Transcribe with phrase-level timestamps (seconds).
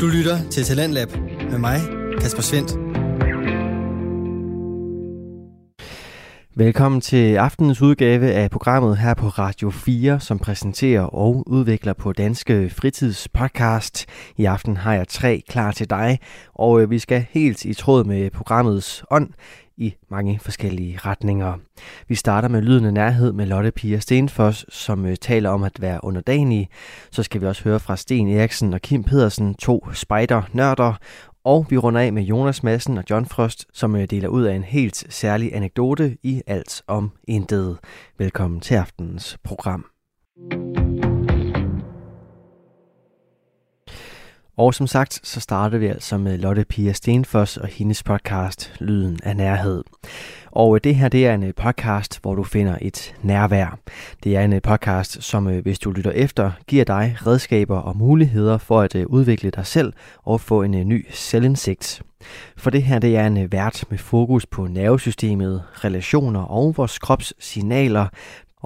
[0.00, 1.08] Du lytter til Talentlab
[1.50, 1.80] med mig,
[2.20, 2.70] Kasper Svendt.
[6.56, 12.12] Velkommen til aftenens udgave af programmet her på Radio 4, som præsenterer og udvikler på
[12.12, 14.06] Danske Fritidspodcast.
[14.36, 16.18] I aften har jeg tre klar til dig,
[16.54, 19.28] og øh, vi skal helt i tråd med programmets ånd
[19.76, 21.54] i mange forskellige retninger.
[22.08, 25.80] Vi starter med lyden af nærhed med Lotte Pia Stenfoss, som øh, taler om at
[25.80, 26.68] være underdanig.
[27.10, 30.94] Så skal vi også høre fra Sten Eriksen og Kim Pedersen, to spider-nørder.
[31.44, 34.54] Og vi runder af med Jonas Madsen og John Frost, som øh, deler ud af
[34.54, 37.78] en helt særlig anekdote i Alt om Intet.
[38.18, 39.95] Velkommen til aftenens program.
[44.58, 49.18] Og som sagt, så starter vi altså med Lotte Pia Stenfoss og hendes podcast Lyden
[49.22, 49.84] af Nærhed.
[50.50, 53.78] Og øh, det her, det er en øh, podcast, hvor du finder et nærvær.
[54.24, 58.58] Det er en øh, podcast, som hvis du lytter efter, giver dig redskaber og muligheder
[58.58, 59.92] for at udvikle dig selv
[60.24, 62.02] og få en ny selvindsigt.
[62.56, 67.34] For det her, det er en vært med fokus på nervesystemet, relationer og vores krops
[67.38, 68.06] signaler,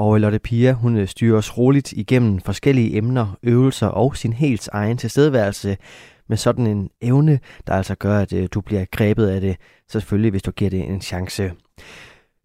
[0.00, 4.68] og Lotte Pia, hun øh, styrer os roligt igennem forskellige emner, øvelser og sin helt
[4.72, 5.76] egen tilstedeværelse
[6.28, 9.56] med sådan en evne, der altså gør, at øh, du bliver grebet af det,
[9.88, 11.52] selvfølgelig hvis du giver det en chance.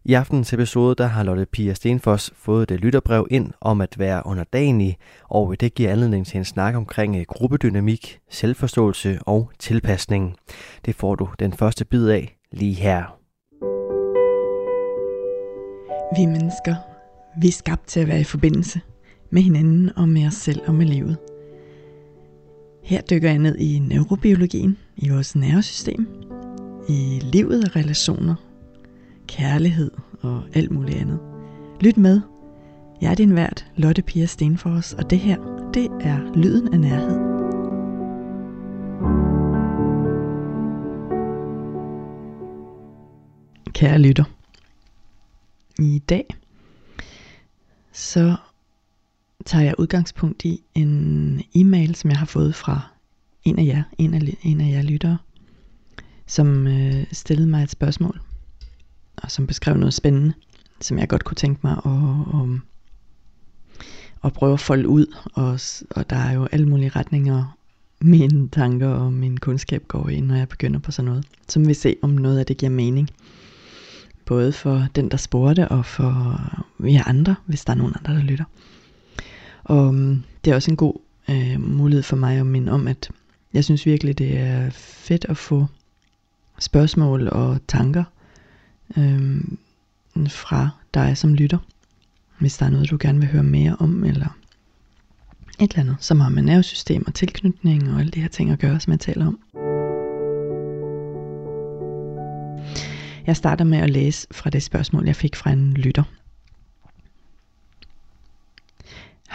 [0.04, 3.98] I aftenens episode, der har Lotte Pia Stenfoss fået det øh, lytterbrev ind om at
[3.98, 4.96] være underdanig,
[5.28, 10.36] og det giver anledning til en snak omkring gruppedynamik, selvforståelse og tilpasning.
[10.84, 13.18] Det får du den første bid af lige her.
[16.16, 16.95] Vi mennesker
[17.40, 18.80] vi er skabt til at være i forbindelse
[19.30, 21.16] med hinanden og med os selv og med livet.
[22.82, 26.08] Her dykker jeg ned i neurobiologien, i vores nervesystem,
[26.88, 28.34] i livet og relationer,
[29.26, 31.18] kærlighed og alt muligt andet.
[31.80, 32.20] Lyt med.
[33.00, 37.18] Jeg er din vært, Lotte Pia Stenfors, og det her, det er Lyden af Nærhed.
[43.72, 44.24] Kære lytter,
[45.78, 46.26] i dag
[47.96, 48.36] så
[49.44, 52.88] tager jeg udgangspunkt i en e-mail, som jeg har fået fra
[53.44, 55.18] en af jer, en af, en af jer lyttere,
[56.26, 58.20] som øh, stillede mig et spørgsmål,
[59.16, 60.32] og som beskrev noget spændende,
[60.80, 62.60] som jeg godt kunne tænke mig at, at,
[64.24, 67.56] at prøve at folde ud, og, og der er jo alle mulige retninger,
[68.00, 71.74] mine tanker og min kundskab går i, når jeg begynder på sådan noget, Så vil
[71.74, 73.10] se, om noget af det giver mening
[74.26, 76.40] både for den, der spurgte, og for
[76.80, 78.44] øh, jer andre, hvis der er nogen andre, der lytter.
[79.64, 80.94] Og mm, det er også en god
[81.30, 83.10] øh, mulighed for mig at minde om, at
[83.52, 85.66] jeg synes virkelig, det er fedt at få
[86.58, 88.04] spørgsmål og tanker
[88.96, 89.40] øh,
[90.28, 91.58] fra dig som lytter.
[92.38, 94.36] Hvis der er noget, du gerne vil høre mere om, eller
[95.58, 98.58] et eller andet, som har med nervesystem og tilknytning og alle de her ting at
[98.58, 99.75] gøre, som jeg taler om.
[103.26, 106.02] Jeg starter med at læse fra det spørgsmål, jeg fik fra en lytter.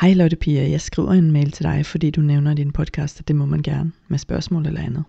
[0.02, 3.20] Hej Lotte Pia, jeg skriver en mail til dig, fordi du nævner i din podcast,
[3.20, 5.04] at det må man gerne, med spørgsmål eller andet.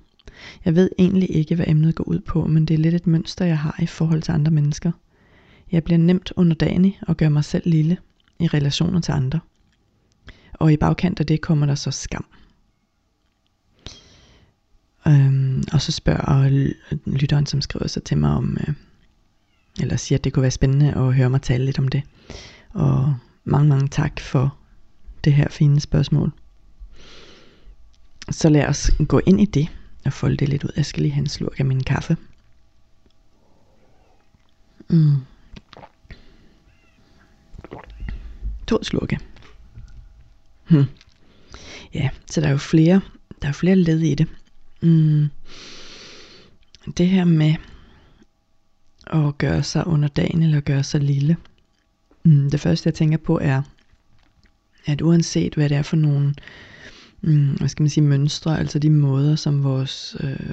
[0.65, 3.45] Jeg ved egentlig ikke, hvad emnet går ud på, men det er lidt et mønster,
[3.45, 4.93] jeg har i forhold til andre mennesker.
[5.73, 7.97] Jeg bliver nemt underdanig og gør mig selv lille
[8.41, 9.41] i relationer til andre.
[10.53, 12.25] Og i bagkant af det kommer der så skam.
[15.07, 16.49] Øhm, og så spørger
[17.07, 18.75] lytteren, som skriver sig til mig om, øh,
[19.81, 22.03] eller siger, at det kunne være spændende at høre mig tale lidt om det.
[22.71, 24.57] Og mange, mange tak for
[25.25, 26.33] det her fine spørgsmål.
[28.31, 29.69] Så lad os gå ind i det
[30.05, 30.71] og folde det lidt ud.
[30.77, 32.17] Jeg skal lige have en slurk af min kaffe.
[34.89, 35.17] Mm.
[38.67, 39.19] To slurke.
[40.69, 40.85] Hmm.
[41.95, 43.01] Ja, så der er jo flere,
[43.43, 44.29] der er flere led i det.
[44.83, 45.29] Mm,
[46.97, 47.55] det her med
[49.07, 51.37] at gøre sig under dagen eller gøre sig lille.
[52.25, 53.63] Mm, det første jeg tænker på er,
[54.87, 56.35] at uanset hvad det er for nogle
[57.23, 60.51] mm, hvad skal man sige, mønstre, altså de måder, som vores, øh,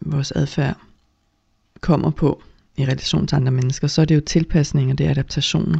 [0.00, 0.76] vores adfærd
[1.80, 2.42] kommer på
[2.76, 5.78] i relation til andre mennesker, så er det jo tilpasninger, det er adaptationer.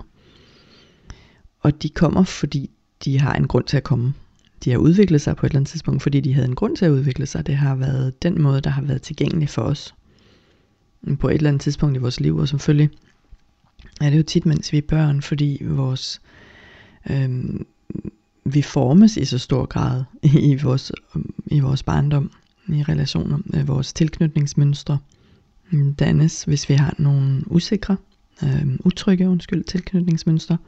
[1.61, 2.70] Og de kommer, fordi
[3.05, 4.14] de har en grund til at komme
[4.64, 6.85] de har udviklet sig på et eller andet tidspunkt, fordi de havde en grund til
[6.85, 7.47] at udvikle sig.
[7.47, 9.94] Det har været den måde, der har været tilgængelig for os
[11.20, 12.91] på et eller andet tidspunkt i vores liv, og selvfølgelig
[14.00, 16.20] er det jo tit, mens vi er børn, fordi vores,
[17.11, 17.67] øhm,
[18.44, 20.93] vi formes i så stor grad i vores,
[21.47, 22.31] i vores barndom,
[22.69, 24.99] i relationer, øh, vores tilknytningsmønstre
[25.99, 27.97] dannes, hvis vi har nogle usikre,
[28.43, 30.59] øhm, utrygge undskyld, tilknytningsmønstre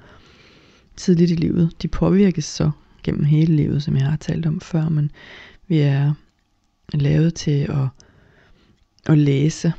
[0.97, 1.83] tidligt i livet.
[1.83, 2.71] De påvirkes så
[3.03, 5.11] gennem hele livet, som jeg har talt om før, men
[5.69, 6.13] vi er
[6.95, 7.89] lavet til at,
[9.07, 9.73] at læse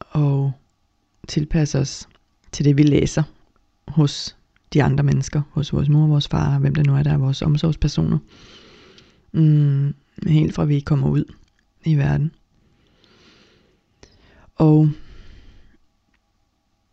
[0.00, 0.52] og
[1.28, 2.08] tilpasse os
[2.52, 3.22] til det, vi læser
[3.88, 4.36] hos
[4.72, 7.42] de andre mennesker, hos vores mor, vores far, hvem det nu er, der er vores
[7.42, 8.18] omsorgspersoner.
[9.32, 9.94] Mm,
[10.26, 11.34] helt fra vi kommer ud
[11.84, 12.32] i verden.
[14.54, 14.90] Og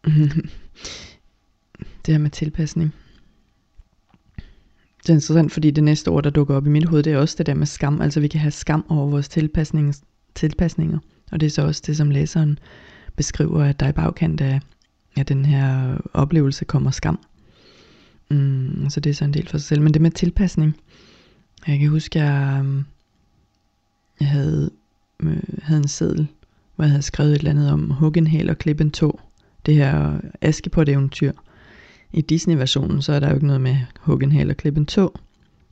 [2.05, 2.93] det her med tilpasning.
[5.05, 7.17] Det er interessant, fordi det næste ord, der dukker op i mit hoved, det er
[7.17, 8.01] også det der med skam.
[8.01, 9.93] Altså vi kan have skam over vores tilpasninger.
[10.35, 10.99] tilpasninger.
[11.31, 12.59] Og det er så også det, som læseren
[13.15, 14.59] beskriver, at der i bagkant af,
[15.17, 17.19] af den her oplevelse kommer skam.
[18.31, 19.81] Mm, så det er så en del for sig selv.
[19.81, 20.75] Men det med tilpasning.
[21.67, 22.85] Jeg kan huske, jeg, øhm,
[24.19, 24.71] jeg havde,
[25.19, 26.27] øh, havde en seddel,
[26.75, 29.19] hvor jeg havde skrevet et eller andet om hug en hæl og klippe en tog.
[29.65, 31.31] Det her Askepot eventyr.
[32.15, 34.85] I Disney-versionen, så er der jo ikke noget med hug en hæl og klippe en
[34.85, 35.15] tog.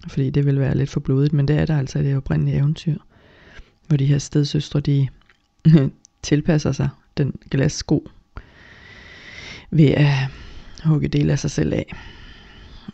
[0.08, 2.58] Fordi det vil være lidt for blodigt, men det er der altså i det oprindelige
[2.58, 2.98] eventyr.
[3.88, 5.08] Hvor de her stedsøstre, de
[6.24, 8.10] tilpasser sig den glassko
[9.72, 10.14] ved at
[10.84, 11.96] hugge del af sig selv af.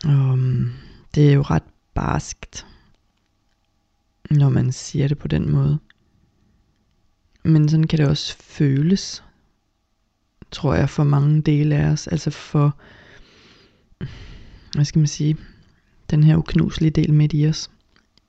[0.04, 0.72] Og mm,
[1.14, 1.62] det er jo ret
[1.94, 2.66] barskt,
[4.30, 5.78] når man siger det på den måde.
[7.42, 9.24] Men sådan kan det også føles,
[10.50, 12.06] tror jeg, for mange dele af os.
[12.06, 12.76] Altså for,
[14.74, 15.36] hvad skal man sige,
[16.10, 17.70] den her uknuselige del midt i os,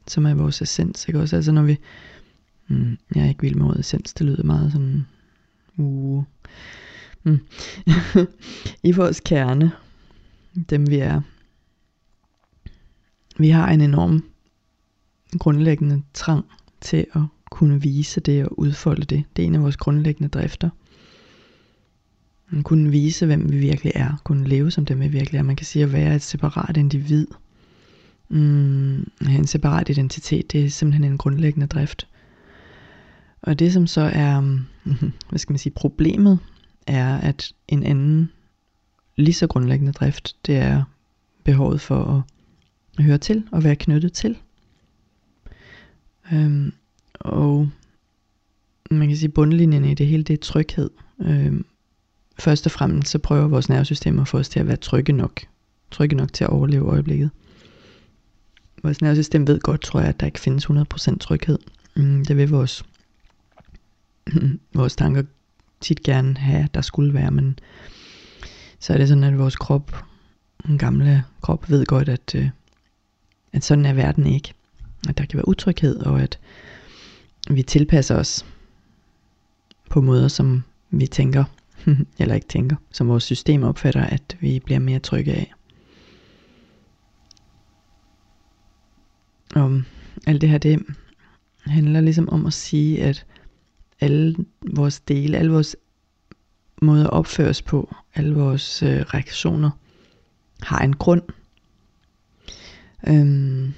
[0.07, 1.07] som er vores essens.
[1.07, 1.35] Ikke også?
[1.35, 1.77] Altså når vi,
[2.67, 5.05] mm, jeg er ikke vild med ordet essens, det lyder meget sådan,
[5.77, 6.23] uh,
[7.23, 7.39] mm.
[8.89, 9.71] i vores kerne,
[10.69, 11.21] dem vi er.
[13.37, 14.23] Vi har en enorm
[15.39, 16.45] grundlæggende trang
[16.81, 17.21] til at
[17.51, 19.23] kunne vise det og udfolde det.
[19.35, 20.69] Det er en af vores grundlæggende drifter.
[22.51, 24.21] Man kunne vise, hvem vi virkelig er.
[24.23, 25.43] Kunne leve som dem, vi virkelig er.
[25.43, 27.27] Man kan sige at være et separat individ.
[28.29, 32.07] Mm, have en separat identitet, det er simpelthen en grundlæggende drift.
[33.41, 34.41] Og det som så er,
[35.29, 36.39] hvad skal man sige, problemet,
[36.87, 38.31] er at en anden
[39.15, 40.83] lige så grundlæggende drift, det er
[41.43, 42.25] behovet for
[42.97, 44.37] at høre til og være knyttet til.
[46.33, 46.73] Øhm,
[47.13, 47.69] og
[48.91, 50.89] man kan sige, bundlinjen i det hele, det er tryghed.
[51.21, 51.65] Øhm,
[52.41, 55.41] først og fremmest så prøver vores nervesystem at få os til at være trygge nok.
[55.91, 57.29] Trygge nok til at overleve øjeblikket.
[58.83, 61.59] Vores nervesystem ved godt, tror jeg, at der ikke findes 100% tryghed.
[61.95, 62.85] Mm, det vil vores,
[64.73, 65.23] vores tanker
[65.81, 67.59] tit gerne have, der skulle være, men
[68.79, 70.03] så er det sådan, at vores krop,
[70.67, 72.49] den gamle krop, ved godt, at, øh,
[73.53, 74.53] at sådan er verden ikke.
[75.09, 76.39] At der kan være utryghed, og at
[77.49, 78.45] vi tilpasser os
[79.89, 81.43] på måder, som vi tænker,
[82.19, 85.53] eller ikke tænker, som vores system opfatter, at vi bliver mere trygge af.
[89.55, 89.81] Og
[90.27, 90.85] alt det her, det
[91.65, 93.25] handler ligesom om at sige, at
[93.99, 95.75] alle vores dele, alle vores
[96.81, 99.71] måder at opføre os på, alle vores øh, reaktioner,
[100.61, 101.21] har en grund.
[103.07, 103.73] Øhm,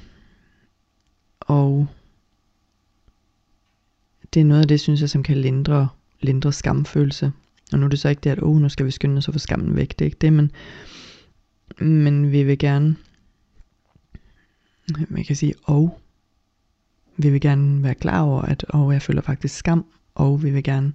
[1.40, 1.88] og
[4.34, 5.88] det er noget af det, synes jeg, som kan lindre,
[6.22, 7.32] lindre skamfølelse.
[7.74, 9.34] Og nu er det så ikke det, at oh, nu skal vi skynde os at
[9.34, 9.90] få skammen væk.
[9.90, 10.52] Det er ikke det, men,
[11.80, 12.96] men vi vil gerne,
[15.10, 16.00] man kan sige, og
[17.18, 20.64] vi vil gerne være klar over, at oh, jeg føler faktisk skam, og vi vil
[20.64, 20.94] gerne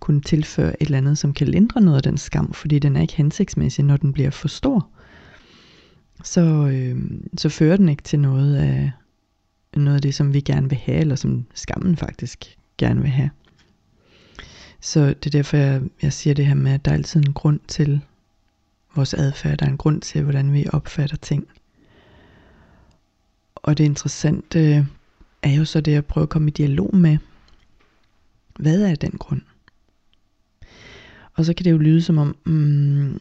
[0.00, 3.00] kunne tilføre et eller andet, som kan lindre noget af den skam, fordi den er
[3.00, 4.88] ikke hensigtsmæssig, når den bliver for stor.
[6.24, 6.40] Så,
[6.72, 7.02] øh,
[7.36, 8.90] så fører den ikke til noget af,
[9.76, 13.30] noget af det, som vi gerne vil have, eller som skammen faktisk gerne vil have.
[14.80, 17.32] Så det er derfor, jeg, jeg siger det her med, at der er altid en
[17.32, 18.00] grund til
[18.94, 19.58] vores adfærd.
[19.58, 21.48] Der er en grund til, hvordan vi opfatter ting.
[23.54, 24.84] Og det interessante øh,
[25.42, 27.18] er jo så det at prøve at komme i dialog med,
[28.58, 29.42] hvad er den grund?
[31.34, 33.18] Og så kan det jo lyde som om, mm,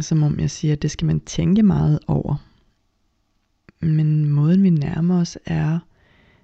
[0.00, 2.36] som om jeg siger, at det skal man tænke meget over.
[3.80, 5.78] Men måden vi nærmer os er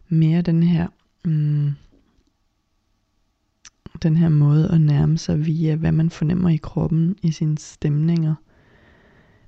[0.09, 0.89] mere den her,
[1.25, 1.73] mm,
[4.03, 8.35] den her måde at nærme sig via, hvad man fornemmer i kroppen, i sine stemninger,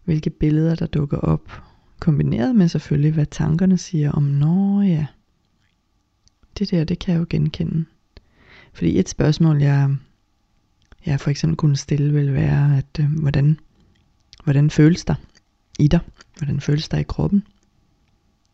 [0.04, 1.62] hvilke billeder der dukker op,
[2.00, 5.06] kombineret med selvfølgelig, hvad tankerne siger om, nå ja,
[6.58, 7.84] det der, det kan jeg jo genkende.
[8.72, 9.96] Fordi et spørgsmål, jeg,
[11.06, 13.58] jeg for eksempel kunne stille, vil være, at øh, hvordan,
[14.44, 15.14] hvordan føles der
[15.78, 16.00] i dig?
[16.38, 17.42] Hvordan føles der i kroppen?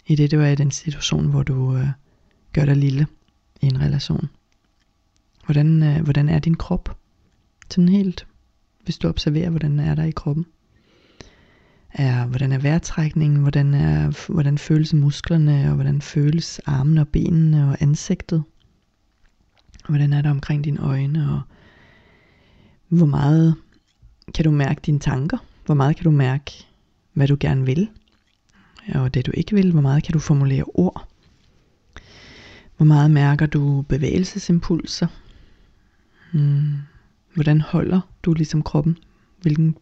[0.06, 1.88] I det, det var i den situation, hvor du øh,
[2.52, 3.06] gør dig lille
[3.60, 4.28] i en relation.
[5.44, 6.96] Hvordan, øh, hvordan er din krop?
[7.70, 8.26] Sådan helt,
[8.84, 10.46] hvis du observerer, hvordan er der i kroppen.
[11.92, 17.70] Er, hvordan er vejrtrækningen, hvordan, er, hvordan føles musklerne, og hvordan føles armene og benene
[17.70, 18.42] og ansigtet.
[19.88, 21.40] Hvordan er der omkring dine øjne, og
[22.88, 23.54] hvor meget
[24.34, 25.38] kan du mærke dine tanker?
[25.66, 26.52] Hvor meget kan du mærke,
[27.12, 27.88] hvad du gerne vil?
[28.94, 31.08] Og det du ikke vil, hvor meget kan du formulere ord?
[32.76, 35.06] Hvor meget mærker du bevægelsesimpulser?
[36.34, 36.72] Mm.
[37.34, 38.98] Hvordan holder du ligesom kroppen?
[39.42, 39.76] Hvilken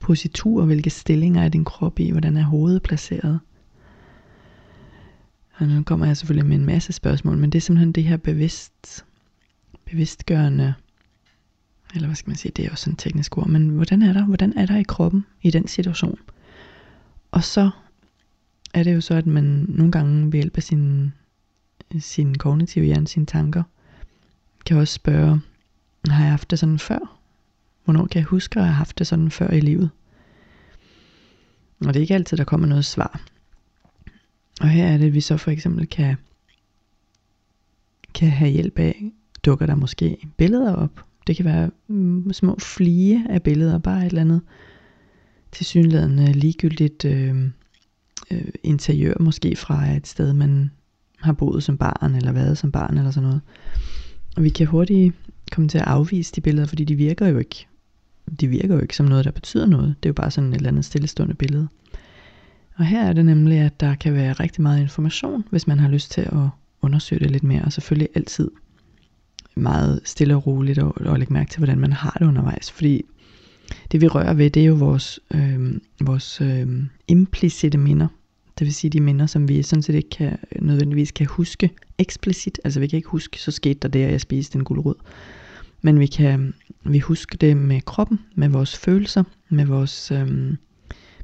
[0.00, 2.10] positur, hvilke stillinger er din krop i?
[2.10, 3.40] Hvordan er hovedet placeret?
[5.54, 8.16] Og nu kommer jeg selvfølgelig med en masse spørgsmål, men det er simpelthen det her
[8.16, 9.04] bevidst,
[9.84, 10.74] bevidstgørende,
[11.94, 14.24] eller hvad skal man sige, det er også en teknisk ord, men hvordan er der,
[14.24, 16.18] hvordan er der i kroppen i den situation?
[17.30, 17.70] Og så
[18.74, 21.12] er det jo så, at man nogle gange ved hjælp af sin,
[21.98, 23.62] sin kognitive hjerne, sine tanker,
[24.66, 25.40] kan også spørge,
[26.08, 27.18] har jeg haft det sådan før?
[27.84, 29.90] Hvornår kan jeg huske, at jeg har haft det sådan før i livet?
[31.80, 33.20] Og det er ikke altid, der kommer noget svar.
[34.60, 36.16] Og her er det, at vi så for eksempel kan,
[38.14, 39.12] kan have hjælp af,
[39.44, 41.04] dukker der måske billeder op.
[41.26, 44.40] Det kan være mm, små flige af billeder, bare et eller andet
[45.52, 47.50] tilsyneladende ligegyldigt øh,
[48.30, 50.70] øh, interiør, måske fra et sted, man
[51.18, 53.40] har boet som barn, eller været som barn, eller sådan noget.
[54.36, 55.14] Og vi kan hurtigt
[55.50, 57.66] komme til at afvise de billeder, fordi de virker jo ikke.
[58.40, 59.94] De virker jo ikke som noget, der betyder noget.
[60.02, 61.68] Det er jo bare sådan et eller andet stillestående billede.
[62.76, 65.88] Og her er det nemlig, at der kan være rigtig meget information, hvis man har
[65.88, 66.48] lyst til at
[66.82, 67.64] undersøge det lidt mere.
[67.64, 68.50] Og selvfølgelig altid
[69.54, 72.70] meget stille og roligt og, og lægge mærke til, hvordan man har det undervejs.
[72.70, 73.02] Fordi
[73.92, 76.68] det vi rører ved, det er jo vores, øh, vores øh,
[77.08, 78.08] implicite minder.
[78.58, 82.60] Det vil sige de minder, som vi sådan set ikke kan, nødvendigvis kan huske eksplicit.
[82.64, 84.94] Altså vi kan ikke huske, så skete der det, at jeg spiste en gulerod.
[85.82, 86.54] Men vi kan mm,
[86.92, 90.56] vi huske det med kroppen, med vores følelser, med vores øhm,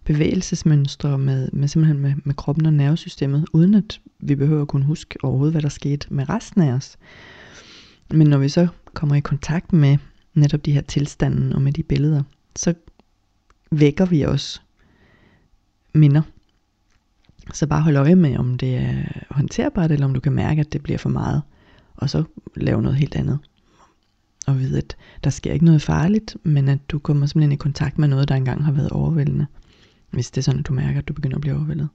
[0.05, 4.85] bevægelsesmønstre, med, med simpelthen med, med kroppen og nervesystemet, uden at vi behøver at kunne
[4.85, 6.97] huske overhovedet, hvad der skete med resten af os.
[8.11, 9.99] Men når vi så kommer i kontakt med
[10.35, 12.23] netop de her tilstanden og med de billeder,
[12.57, 12.75] så
[13.71, 14.61] vækker vi også
[15.95, 16.23] minder.
[17.53, 18.95] Så bare hold øje med, om det er
[19.31, 21.43] håndterbart, eller om du kan mærke, at det bliver for meget.
[21.97, 22.25] Og så
[22.57, 23.39] lave noget helt andet.
[24.47, 27.99] Og vide, at der sker ikke noget farligt, men at du kommer simpelthen i kontakt
[27.99, 29.47] med noget, der engang har været overvældende.
[30.11, 31.89] Hvis det er sådan, at du mærker, at du begynder at blive overvældet.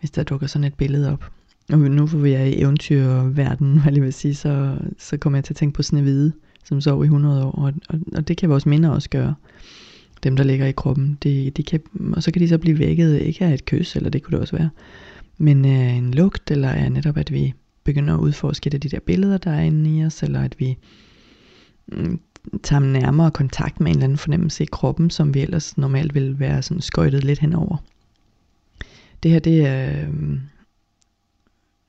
[0.00, 1.30] Hvis der dukker sådan et billede op.
[1.72, 5.44] Og nu hvor vi er i eventyrverdenen, hvad jeg vil sige, så, så kommer jeg
[5.44, 6.32] til at tænke på Snevide,
[6.64, 7.50] som sov i 100 år.
[7.50, 9.34] Og, og, og det kan vores minder også gøre.
[10.22, 11.18] Dem, der ligger i kroppen.
[11.22, 11.80] De, de kan,
[12.12, 14.40] og så kan de så blive vækket, ikke af et kys, eller det kunne det
[14.40, 14.70] også være.
[15.38, 19.38] Men af en lugt, eller af netop, at vi begynder at udforske de der billeder,
[19.38, 20.76] der er inde i os, eller at vi
[21.86, 22.20] mm,
[22.62, 26.40] tager nærmere kontakt med en eller anden fornemmelse i kroppen, som vi ellers normalt ville
[26.40, 27.76] være sådan skøjtet lidt henover.
[29.22, 30.06] Det her, det er,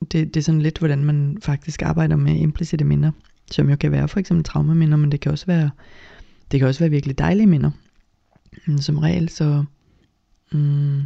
[0.01, 3.11] det, det er sådan lidt, hvordan man faktisk arbejder med implicite minder,
[3.51, 5.69] som jo kan være for eksempel traumaminder, men det kan også være,
[6.51, 7.71] det kan også være virkelig dejlige minder.
[8.69, 9.63] Mm, som regel så,
[10.51, 11.01] mm,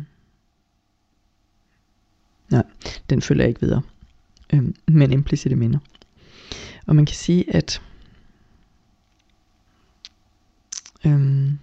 [2.50, 2.64] nej,
[3.10, 3.82] den følger jeg ikke videre,
[4.54, 5.80] øhm, men implicite minder.
[6.88, 7.82] Og man kan sige, at
[11.06, 11.60] Øhm,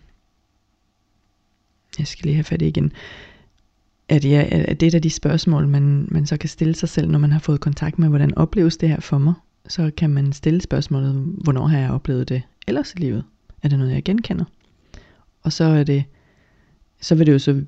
[1.99, 2.93] jeg skal lige have fat i igen.
[4.09, 7.09] At, ja, at det er et de spørgsmål, man, man så kan stille sig selv,
[7.09, 9.35] når man har fået kontakt med, hvordan opleves det her for mig.
[9.69, 13.25] Så kan man stille spørgsmålet, hvornår har jeg oplevet det ellers i livet?
[13.63, 14.45] Er det noget, jeg genkender?
[15.43, 16.05] Og så er det,
[17.01, 17.65] så vil det jo så,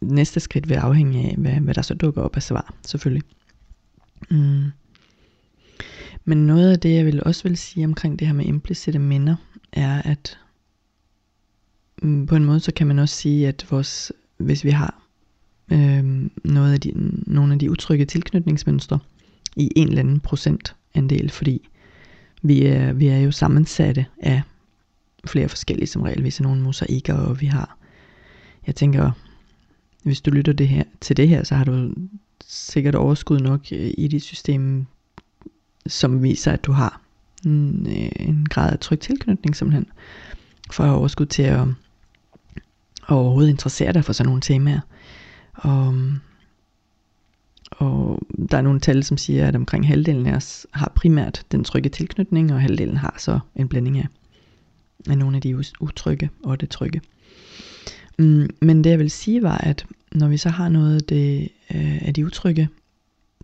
[0.00, 3.22] næste skridt vil afhænge af, hvad, hvad der så dukker op af svar, selvfølgelig.
[4.30, 4.64] Mm.
[6.24, 9.36] Men noget af det, jeg vil også vil sige omkring det her med implicite minder,
[9.72, 10.38] er, at
[12.02, 15.02] Mm, på en måde så kan man også sige, at vores, hvis vi har
[15.72, 16.92] øh, noget af de,
[17.26, 18.98] nogle af de utrygge tilknytningsmønstre
[19.56, 21.68] i en eller anden procentandel, fordi
[22.42, 24.42] vi er, vi er jo sammensatte af
[25.28, 27.76] flere forskellige som regel, hvis er nogle mosaikker, og vi har,
[28.66, 29.10] jeg tænker,
[30.02, 31.94] hvis du lytter det her, til det her, så har du
[32.44, 34.86] sikkert overskud nok øh, i dit system,
[35.86, 37.00] som viser, at du har
[37.46, 39.86] en, øh, en grad af tryg tilknytning simpelthen,
[40.72, 41.66] for at have overskud til at
[43.06, 44.80] og overhovedet interessere dig for sådan nogle temaer.
[45.54, 45.94] Og,
[47.70, 51.64] og der er nogle tal, som siger, at omkring halvdelen af os har primært den
[51.64, 54.06] trygge tilknytning, og halvdelen har så en blanding af,
[55.10, 57.00] af nogle af de utrygge og det trygge.
[58.18, 61.48] Mm, men det jeg vil sige var, at når vi så har noget af, det,
[61.74, 62.68] øh, af de utrygge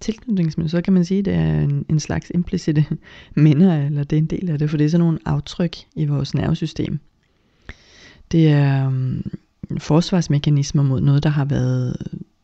[0.00, 2.86] tilknytningsmønstre, så kan man sige, at det er en, en slags implicite
[3.34, 6.06] minder, eller det er en del af det, for det er sådan nogle aftryk i
[6.06, 6.98] vores nervesystem.
[8.32, 9.22] Det er, um,
[9.78, 11.96] forsvarsmekanismer mod noget, der har været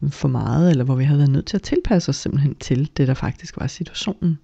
[0.09, 3.09] for meget, eller hvor vi har været nødt til at tilpasse os simpelthen til det,
[3.09, 4.39] der faktisk var situationen.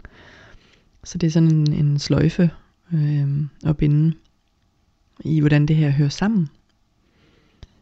[1.05, 2.51] Så det er sådan en, en sløjfe
[2.93, 3.29] øh,
[3.65, 4.13] at binde
[5.21, 6.49] i, hvordan det her hører sammen.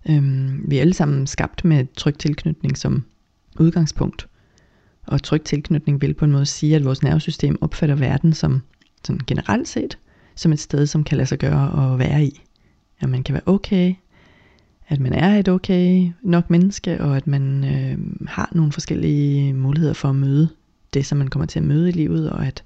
[0.09, 3.05] Øhm, vi er alle sammen skabt med tryg tilknytning som
[3.59, 4.29] udgangspunkt.
[5.07, 8.63] Og tryg tilknytning vil på en måde sige, at vores nervesystem opfatter verden som
[9.05, 9.99] sådan generelt set,
[10.35, 12.41] som et sted, som kan lade sig gøre at være i.
[13.01, 13.95] At man kan være okay,
[14.89, 19.95] at man er et okay nok menneske, og at man øh, har nogle forskellige muligheder
[19.95, 20.49] for at møde
[20.95, 22.65] det, som man kommer til at møde i livet, og at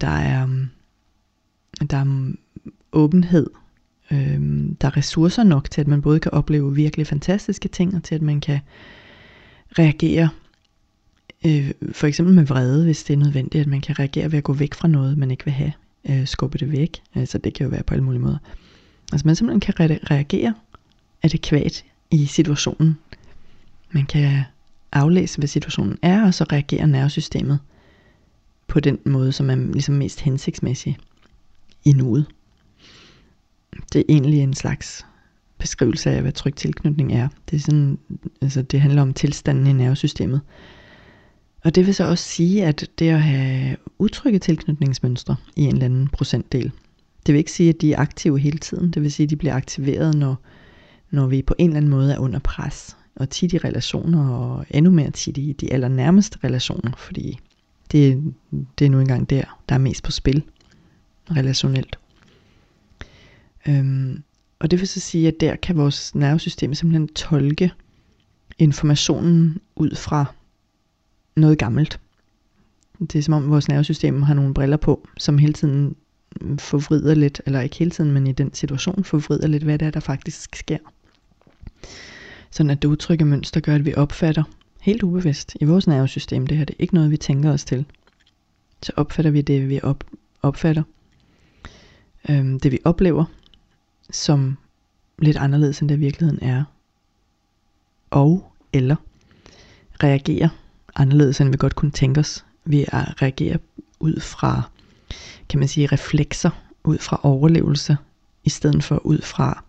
[0.00, 0.48] der er,
[1.90, 2.32] der er
[2.92, 3.46] åbenhed,
[4.10, 8.02] Øhm, der er ressourcer nok til, at man både kan opleve virkelig fantastiske ting, og
[8.02, 8.60] til at man kan
[9.78, 10.28] reagere
[11.46, 14.44] øh, for eksempel med vrede, hvis det er nødvendigt, at man kan reagere ved at
[14.44, 15.72] gå væk fra noget, man ikke vil have,
[16.10, 17.02] øh, skubbe det væk.
[17.14, 18.38] Altså det kan jo være på alle mulige måder.
[19.12, 20.54] Altså man simpelthen kan re- reagere
[21.22, 22.98] adekvat i situationen.
[23.90, 24.42] Man kan
[24.92, 27.58] aflæse, hvad situationen er, og så reagerer nervesystemet
[28.66, 30.98] på den måde, som er ligesom mest hensigtsmæssig
[31.84, 32.26] i nuet.
[33.92, 35.06] Det er egentlig en slags
[35.58, 37.28] beskrivelse af, hvad tryg tilknytning er.
[37.50, 37.98] Det, er sådan,
[38.40, 40.40] altså det handler om tilstanden i nervesystemet.
[41.64, 45.84] Og det vil så også sige, at det at have utrygge tilknytningsmønstre i en eller
[45.84, 46.72] anden procentdel,
[47.26, 48.90] det vil ikke sige, at de er aktive hele tiden.
[48.90, 50.36] Det vil sige, at de bliver aktiveret, når,
[51.10, 52.96] når vi på en eller anden måde er under pres.
[53.16, 57.38] Og tit i relationer, og endnu mere tit i de allernærmeste relationer, fordi
[57.92, 58.34] det,
[58.78, 60.42] det er nu engang der, der er mest på spil
[61.30, 61.98] relationelt.
[63.68, 64.22] Øhm,
[64.58, 67.72] og det vil så sige, at der kan vores nervesystem simpelthen tolke
[68.58, 70.24] informationen ud fra
[71.36, 72.00] noget gammelt.
[73.00, 75.96] Det er som om vores nervesystem har nogle briller på, som hele tiden
[76.58, 79.90] forvrider lidt, eller ikke hele tiden, men i den situation forvrider lidt, hvad det er,
[79.90, 80.78] der faktisk sker.
[82.50, 84.42] Sådan at det utrygge mønster gør, at vi opfatter
[84.80, 87.84] helt ubevidst i vores nervesystem, det her det er ikke noget, vi tænker os til.
[88.82, 90.04] Så opfatter vi det, vi op,
[90.42, 90.82] opfatter,
[92.28, 93.24] øhm, det vi oplever,
[94.10, 94.56] som
[95.18, 96.64] lidt anderledes, end det virkeligheden er.
[98.10, 98.96] Og eller
[100.02, 100.48] reagerer
[100.94, 102.44] anderledes, end vi godt kunne tænke os.
[102.64, 103.58] Vi reagerer
[104.00, 104.62] ud fra,
[105.48, 106.50] kan man sige, reflekser,
[106.84, 107.96] ud fra overlevelse,
[108.44, 109.64] i stedet for ud fra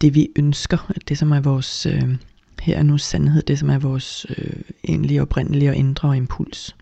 [0.00, 2.16] det, vi ønsker, det som er vores, øh,
[2.60, 6.76] her er nu sandhed, det som er vores øh, egentlige, oprindelige og indre impuls.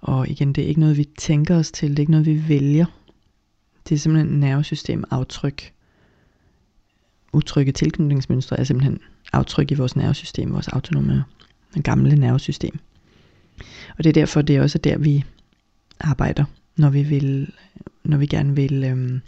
[0.00, 2.48] Og igen, det er ikke noget, vi tænker os til, det er ikke noget, vi
[2.48, 2.86] vælger.
[3.88, 5.72] Det er simpelthen nervesystem aftryk.
[7.32, 8.98] Utrygge tilknytningsmønstre er simpelthen
[9.32, 11.24] aftryk i vores nervesystem, vores autonome
[11.82, 12.78] gamle nervesystem.
[13.98, 15.24] Og det er derfor, det er også der, vi
[16.00, 16.44] arbejder,
[16.76, 17.52] når vi vil,
[18.04, 19.20] når vi gerne vil, øhm,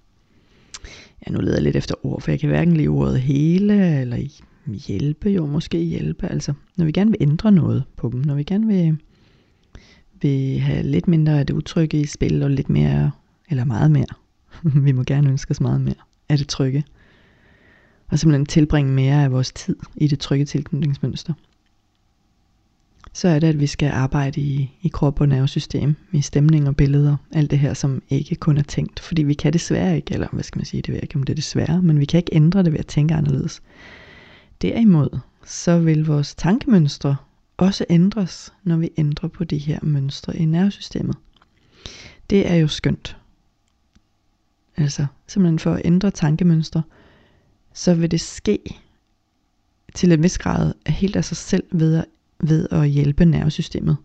[1.26, 4.28] ja nu leder jeg lidt efter ord, for jeg kan hverken lide ordet hele, eller
[4.66, 8.42] hjælpe, jo måske hjælpe, altså når vi gerne vil ændre noget på dem, når vi
[8.42, 8.98] gerne vil,
[10.22, 13.10] vil have lidt mindre af det utrygge i spil, og lidt mere,
[13.50, 14.06] eller meget mere,
[14.86, 15.94] vi må gerne ønske os meget mere
[16.28, 16.84] af det trygge,
[18.08, 21.32] og simpelthen tilbringe mere af vores tid i det trygge tilknytningsmønster
[23.14, 26.76] så er det, at vi skal arbejde i, i krop og nervesystem, i stemning og
[26.76, 29.00] billeder, alt det her, som ikke kun er tænkt.
[29.00, 31.22] Fordi vi kan desværre ikke, eller hvad skal man sige, det ved jeg ikke, om
[31.22, 33.62] det er desværre, men vi kan ikke ændre det ved at tænke anderledes.
[34.62, 37.16] Derimod, så vil vores tankemønstre
[37.56, 41.16] også ændres, når vi ændrer på de her mønstre i nervesystemet.
[42.30, 43.16] Det er jo skønt.
[44.76, 46.82] Altså, simpelthen for at ændre tankemønstre,
[47.72, 48.58] så vil det ske
[49.94, 52.04] til en vis grad helt af sig selv ved at
[52.40, 53.96] ved at hjælpe nervesystemet.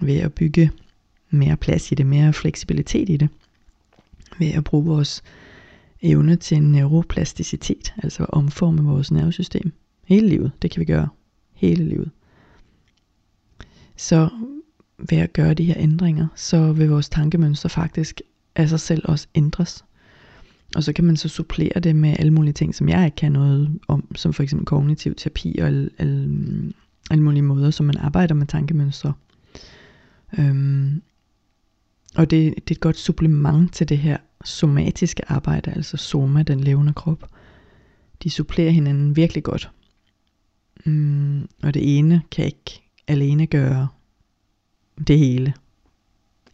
[0.00, 0.70] Ved at bygge
[1.30, 3.28] mere plads i det, mere fleksibilitet i det.
[4.38, 5.22] Ved at bruge vores
[6.02, 9.72] evne til neuroplasticitet, altså at omforme vores nervesystem.
[10.04, 11.08] Hele livet, det kan vi gøre.
[11.52, 12.10] Hele livet.
[13.96, 14.28] Så
[14.98, 18.20] ved at gøre de her ændringer, så vil vores tankemønster faktisk
[18.56, 19.84] af sig selv også ændres.
[20.76, 23.32] Og så kan man så supplere det med alle mulige ting, som jeg ikke kan
[23.32, 26.72] noget om, som for eksempel kognitiv terapi og alle, alle,
[27.10, 29.12] alle mulige måder, som man arbejder med tankemønstre.
[30.38, 31.02] Øhm,
[32.16, 36.60] og det, det er et godt supplement til det her somatiske arbejde, altså soma, den
[36.60, 37.30] levende krop.
[38.22, 39.70] De supplerer hinanden virkelig godt.
[40.84, 43.88] Mm, og det ene kan ikke alene gøre
[45.06, 45.54] det hele.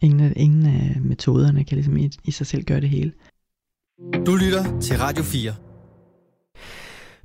[0.01, 3.11] Ingen af, ingen af metoderne kan ligesom i, i sig selv gøre det hele.
[4.25, 5.53] Du lytter til Radio 4.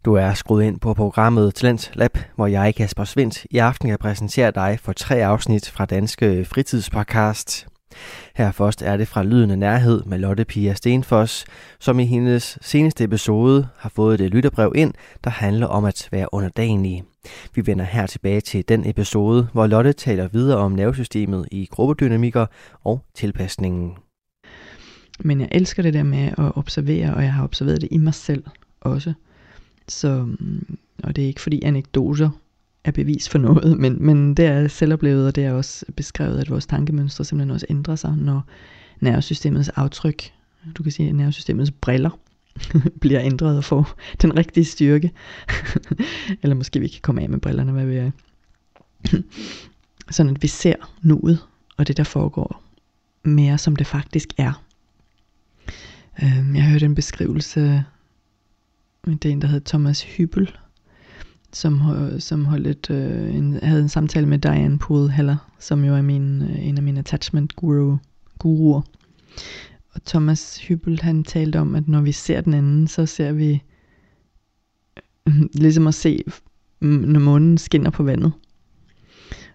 [0.04, 3.98] Du er skruet ind på programmet Talent Lab, hvor jeg, Kasper Svendt, i aften kan
[3.98, 7.66] præsentere dig for tre afsnit fra Danske Fritidspodcast.
[8.34, 11.44] Her først er det fra Lyden af Nærhed med Lotte Pia Stenfoss,
[11.80, 16.34] som i hendes seneste episode har fået et lytterbrev ind, der handler om at være
[16.34, 17.04] underdanig.
[17.54, 22.46] Vi vender her tilbage til den episode, hvor Lotte taler videre om nervesystemet i gruppedynamikker
[22.84, 23.92] og tilpasningen.
[25.20, 28.14] Men jeg elsker det der med at observere, og jeg har observeret det i mig
[28.14, 28.44] selv
[28.80, 29.12] også.
[29.88, 32.30] Så, mm, og det er ikke fordi anekdoter
[32.84, 36.50] er bevis for noget, men, men det er selvoplevet, og det er også beskrevet, at
[36.50, 38.42] vores tankemønstre simpelthen også ændrer sig, når
[39.00, 40.32] nervesystemets aftryk,
[40.74, 42.10] du kan sige nervesystemets briller,
[43.00, 45.10] bliver ændret og får den rigtige styrke.
[46.42, 48.10] Eller måske vi kan komme af med brillerne, hvad vi er.
[50.10, 51.38] Sådan at vi ser nuet,
[51.76, 52.62] og det der foregår,
[53.24, 54.62] mere som det faktisk er.
[56.22, 57.84] Øhm, jeg hørte en beskrivelse,
[59.04, 60.56] det er en, der hedder Thomas Hybel,
[61.52, 61.80] som,
[62.18, 66.02] som holdt et, øh, en, havde en samtale med Diane Poole Heller, som jo er
[66.02, 67.96] min, øh, en af mine attachment guru,
[68.38, 68.82] guruer.
[69.94, 73.62] Og Thomas Hyppel han talte om, at når vi ser den anden, så ser vi
[75.62, 76.24] ligesom at se,
[76.80, 78.32] når månen skinner på vandet.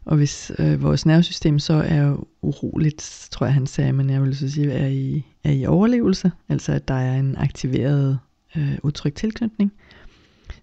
[0.06, 4.36] Og hvis øh, vores nervesystem så er uroligt, tror jeg han sagde, men jeg vil
[4.36, 8.20] så sige, er i, er i overlevelse, altså at der er en aktiveret
[8.56, 9.74] øh, utryg tilknytning,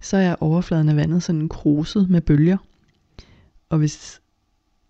[0.01, 2.57] så er overfladen af vandet sådan kruset med bølger.
[3.69, 4.21] Og hvis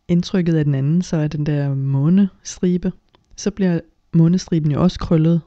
[0.08, 2.92] indtrykket af den anden, så er den der månestribe,
[3.36, 3.80] så bliver
[4.14, 5.40] månestriben jo også krøllet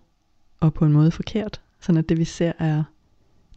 [0.59, 2.83] og på en måde forkert, sådan at det vi ser er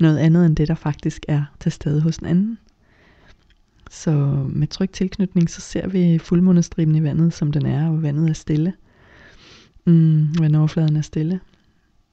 [0.00, 2.58] noget andet end det, der faktisk er til stede hos den anden.
[3.90, 4.10] Så
[4.48, 8.34] med tryg tilknytning, så ser vi fuldmånestriben i vandet, som den er, og vandet er
[8.34, 8.72] stille.
[9.84, 11.40] Mm, vandoverfladen er stille,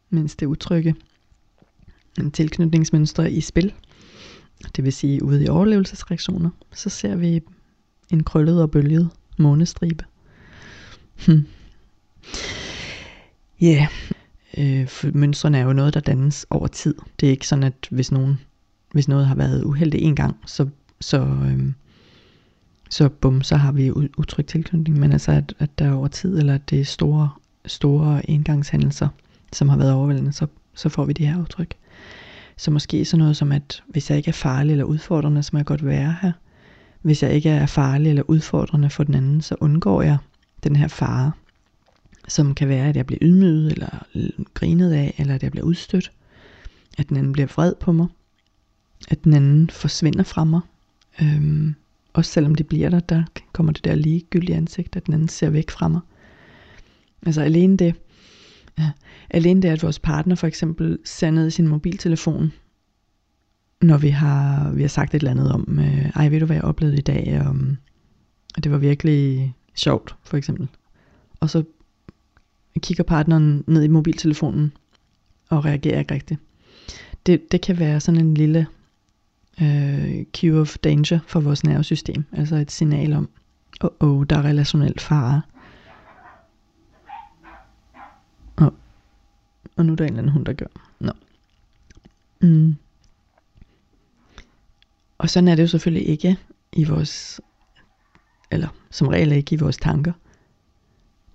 [0.10, 0.96] mens det utrygge
[2.20, 3.74] en tilknytningsmønstre i spil,
[4.76, 7.42] det vil sige ude i overlevelsesreaktioner, så ser vi
[8.12, 10.06] en krøllet og bølget månestribe.
[11.26, 11.46] Hmm.
[13.62, 13.88] Ja,
[14.58, 14.82] yeah.
[14.82, 16.96] øh, for mønstrene er jo noget, der dannes over tid.
[17.20, 18.40] Det er ikke sådan, at hvis, nogen,
[18.92, 20.68] hvis noget har været uheldigt en gang, så,
[21.02, 21.72] så, øh,
[22.90, 25.00] så bum, så har vi utrygt tilknytning.
[25.00, 27.30] Men altså, at, at der er over tid, eller at det er store,
[27.66, 29.08] store engangshændelser,
[29.54, 31.74] som har været overvældende, så, så får vi de her udtryk.
[32.58, 35.60] Så måske sådan noget som, at hvis jeg ikke er farlig eller udfordrende, så må
[35.60, 36.32] jeg godt være her.
[37.02, 40.18] Hvis jeg ikke er farlig eller udfordrende for den anden, så undgår jeg
[40.64, 41.32] den her fare
[42.28, 44.06] som kan være, at jeg bliver ydmyget, eller
[44.54, 46.12] grinet af, eller at jeg bliver udstødt.
[46.98, 48.08] At den anden bliver vred på mig.
[49.10, 50.62] At den anden forsvinder fra mig.
[51.22, 51.76] Øhm,
[52.14, 55.50] også selvom det bliver der, der kommer det der ligegyldige ansigt, at den anden ser
[55.50, 56.02] væk fra mig.
[57.26, 57.96] Altså alene det,
[58.80, 58.92] ja,
[59.30, 62.54] alene det, at vores partner for eksempel ser ned i sin mobiltelefon,
[63.82, 66.56] når vi har, vi har sagt et eller andet om, øh, ej ved du hvad
[66.56, 67.56] jeg oplevede i dag, og,
[68.56, 70.68] og det var virkelig sjovt for eksempel.
[71.40, 71.64] Og så
[72.80, 74.74] kigger partneren ned i mobiltelefonen
[75.50, 76.40] og reagerer ikke rigtigt.
[77.26, 78.68] Det, det kan være sådan en lille
[79.62, 82.24] øh, cue of danger for vores nervesystem.
[82.32, 83.30] Altså et signal om,
[83.84, 85.42] åh, oh, oh, der er relationel fare.
[88.56, 88.74] Og,
[89.76, 90.68] og nu er der en eller anden hund, der gør.
[91.00, 91.12] Nå.
[92.42, 92.76] Mm.
[95.18, 96.38] Og sådan er det jo selvfølgelig ikke
[96.74, 97.42] i vores,
[98.52, 100.14] eller som regel ikke i vores tanker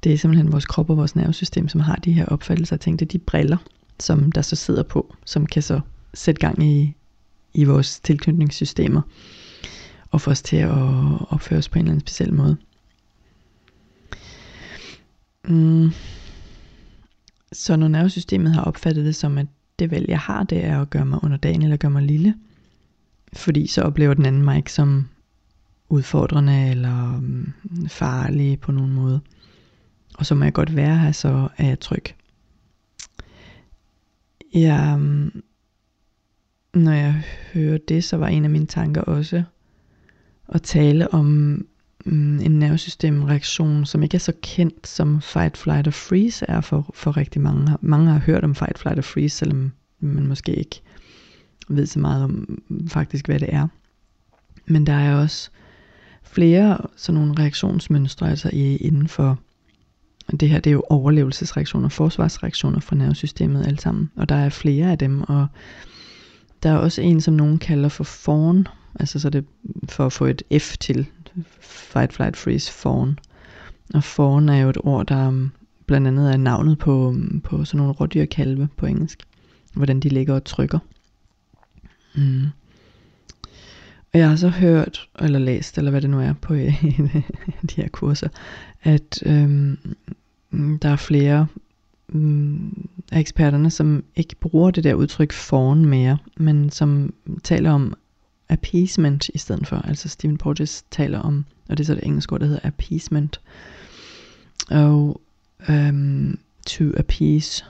[0.05, 2.77] det er simpelthen vores krop og vores nervesystem, som har de her opfattelser.
[2.77, 3.57] Jeg tænkte, de briller,
[4.01, 5.81] som der så sidder på, som kan så
[6.15, 6.95] sætte gang i,
[7.55, 9.03] i vores tilknytningssystemer,
[10.11, 10.71] og få os til at
[11.31, 12.57] opføre os på en eller anden speciel måde.
[15.49, 15.91] Mm.
[17.53, 19.47] Så når nervesystemet har opfattet det som, at
[19.79, 22.35] det valg, jeg har, det er at gøre mig underdanig eller gøre mig lille,
[23.33, 25.09] fordi så oplever den anden mig ikke som
[25.89, 27.53] udfordrende eller mm,
[27.89, 29.21] farlig på nogen måde
[30.19, 32.05] og så må jeg godt være her, så er jeg tryg.
[34.55, 35.43] Jeg, mm,
[36.75, 37.23] når jeg
[37.53, 39.43] hører det, så var en af mine tanker også
[40.49, 41.25] at tale om
[42.05, 46.91] mm, en nervesystemreaktion, som ikke er så kendt som fight, flight og freeze er for,
[46.95, 47.77] for rigtig mange.
[47.81, 50.83] Mange har hørt om fight, flight og freeze, selvom man måske ikke
[51.69, 53.69] ved så meget om mm, faktisk, hvad det er.
[54.67, 55.51] Men der er også
[56.23, 59.39] flere sådan nogle reaktionsmønstre, altså i, inden for
[60.31, 64.11] det her det er jo overlevelsesreaktioner, forsvarsreaktioner fra nervesystemet alle sammen.
[64.17, 65.47] Og der er flere af dem, og
[66.63, 68.67] der er også en, som nogen kalder for fawn,
[69.01, 69.45] altså så det
[69.89, 71.07] for at få et F til,
[71.61, 73.19] fight, flight, freeze, fawn.
[73.95, 75.49] Og fawn er jo et ord, der
[75.87, 79.23] blandt andet er navnet på, på sådan nogle rådyrkalve på engelsk.
[79.75, 80.79] Hvordan de ligger og trykker.
[82.15, 82.47] Mm.
[84.13, 86.55] Og jeg har så hørt, eller læst, eller hvad det nu er på
[87.71, 88.29] de her kurser,
[88.83, 89.79] at øhm,
[90.53, 91.47] der er flere
[92.15, 97.95] øhm, af eksperterne, som ikke bruger det der udtryk foran mere, men som taler om,
[98.53, 99.77] appeasement i stedet for.
[99.77, 103.41] Altså Stephen Porges taler om, og det er så det engelske ord, der hedder appeasement.
[104.71, 105.21] Og
[105.69, 107.65] um, to appease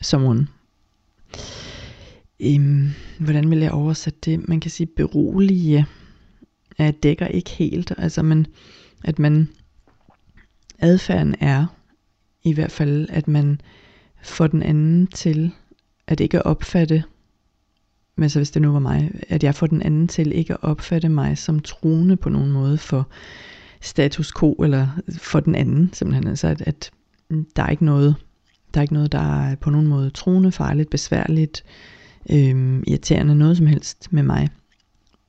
[0.00, 0.46] someone.
[2.40, 4.48] Øhm, hvordan vil jeg oversætte det?
[4.48, 5.86] Man kan sige berolige.
[6.78, 8.46] Ja, dækker ikke helt, altså men
[9.04, 9.48] at man
[10.82, 11.66] adfærden er
[12.42, 13.60] i hvert fald, at man
[14.22, 15.52] får den anden til
[16.06, 17.04] at ikke opfatte,
[18.16, 20.62] men så hvis det nu var mig, at jeg får den anden til ikke at
[20.62, 23.08] opfatte mig som truende på nogen måde for
[23.80, 26.28] status quo, eller for den anden, simpelthen.
[26.28, 26.90] Altså at, at
[27.56, 28.14] der er ikke noget,
[28.74, 31.64] der er ikke noget, der er på nogen måde truende, farligt, besværligt,
[32.30, 34.48] øhm, irriterende, noget som helst med mig.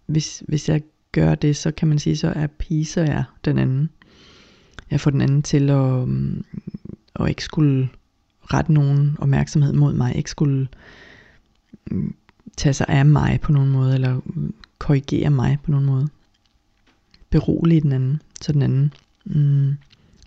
[0.05, 3.89] Hvis, hvis jeg gør det, så kan man sige, så er piser jeg den anden
[4.93, 6.45] at få den anden til at, øhm,
[7.15, 7.89] at ikke skulle
[8.41, 10.67] rette nogen opmærksomhed mod mig, ikke skulle
[11.91, 12.15] mm,
[12.57, 16.07] tage sig af mig på nogen måde, eller mm, korrigere mig på nogen måde.
[17.29, 18.93] Berolige den anden, så den anden
[19.25, 19.77] mm,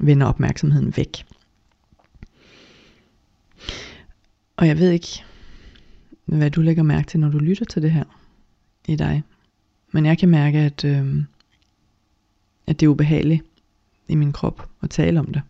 [0.00, 1.24] vender opmærksomheden væk.
[4.56, 5.24] Og jeg ved ikke,
[6.24, 8.04] hvad du lægger mærke til, når du lytter til det her
[8.88, 9.22] i dig.
[9.92, 11.24] Men jeg kan mærke, at, øh,
[12.66, 13.42] at det er ubehageligt
[14.08, 15.42] i min krop og tale om det.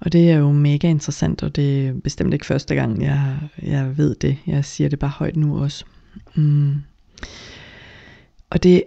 [0.00, 3.98] Og det er jo mega interessant, og det er bestemt ikke første gang, jeg, jeg
[3.98, 4.36] ved det.
[4.46, 5.84] Jeg siger det bare højt nu også.
[6.34, 6.74] Mm.
[8.50, 8.82] Og det,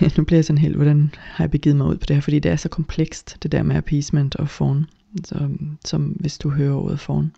[0.16, 2.38] nu bliver jeg sådan helt, hvordan har jeg begivet mig ud på det her, fordi
[2.38, 4.86] det er så komplekst, det der med appeasement og fawn.
[5.24, 5.48] Så,
[5.84, 7.32] som hvis du hører ordet fawn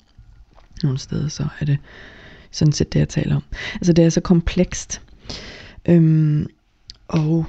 [0.82, 1.78] nogle steder, så er det
[2.50, 3.42] sådan set det, jeg taler om.
[3.74, 5.02] Altså det er så komplekst.
[5.88, 6.46] Øhm,
[7.08, 7.46] og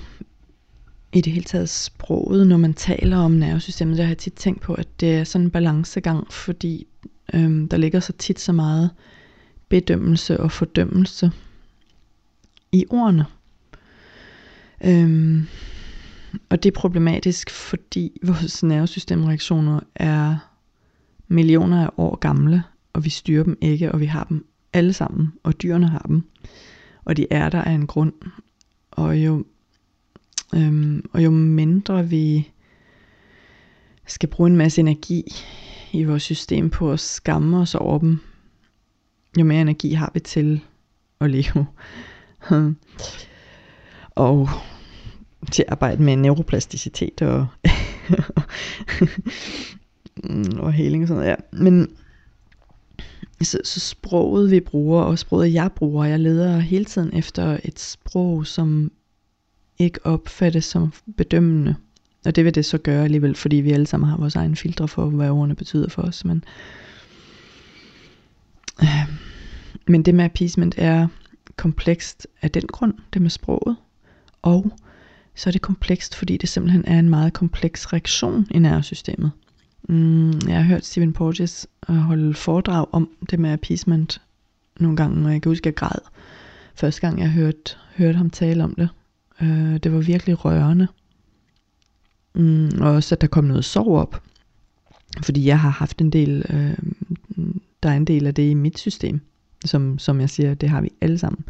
[1.13, 4.62] i det hele taget sproget, når man taler om nervesystemet, der har jeg tit tænkt
[4.62, 6.88] på, at det er sådan en balancegang, fordi
[7.34, 8.89] øhm, der ligger så tit så meget
[9.70, 11.32] bedømmelse og fordømmelse
[12.72, 13.26] i ordene.
[14.84, 15.48] Øhm,
[16.50, 20.36] og det er problematisk, fordi vores nervesystemreaktioner er
[21.28, 25.34] millioner af år gamle, og vi styrer dem ikke, og vi har dem alle sammen,
[25.43, 26.24] og dyrene har dem.
[27.06, 28.13] Og de er der af en grund.
[28.91, 29.46] Og jo
[30.55, 32.49] Øhm, og jo mindre vi
[34.05, 35.23] skal bruge en masse energi
[35.91, 38.19] i vores system på at skamme os over dem,
[39.39, 40.62] jo mere energi har vi til
[41.21, 41.67] at leve.
[44.15, 44.49] og
[45.51, 47.47] til at arbejde med neuroplasticitet og,
[50.65, 51.29] og heling og sådan noget.
[51.29, 51.36] Ja.
[51.51, 51.89] Men
[53.41, 57.79] så, så sproget vi bruger, og sproget jeg bruger, jeg leder hele tiden efter et
[57.79, 58.91] sprog, som
[59.80, 61.76] ikke opfattes som bedømmende.
[62.26, 64.88] Og det vil det så gøre alligevel, fordi vi alle sammen har vores egen filtre
[64.88, 66.26] for, hvad ordene betyder for os.
[66.26, 66.44] Men,
[68.82, 69.13] øh,
[69.88, 71.08] men det med appeasement er
[71.56, 73.78] komplekst af den grund, det med sproget.
[74.42, 74.72] Og
[75.36, 79.32] så er det komplekst, fordi det simpelthen er en meget kompleks reaktion i nervesystemet.
[79.90, 84.22] Mm, jeg har hørt Stephen Porges øh, holde foredrag om det med appeasement
[84.80, 86.00] nogle gange, og jeg kan huske, at jeg græd
[86.76, 88.90] første gang, jeg hørte, hørte ham tale om det.
[89.41, 90.88] Øh, det var virkelig rørende.
[92.36, 94.23] Mm, og også at der kom noget sorg op.
[95.23, 96.78] Fordi jeg har haft en del, øh,
[97.84, 99.21] der er en del af det i mit system.
[99.65, 101.45] Som, som jeg siger, det har vi alle sammen.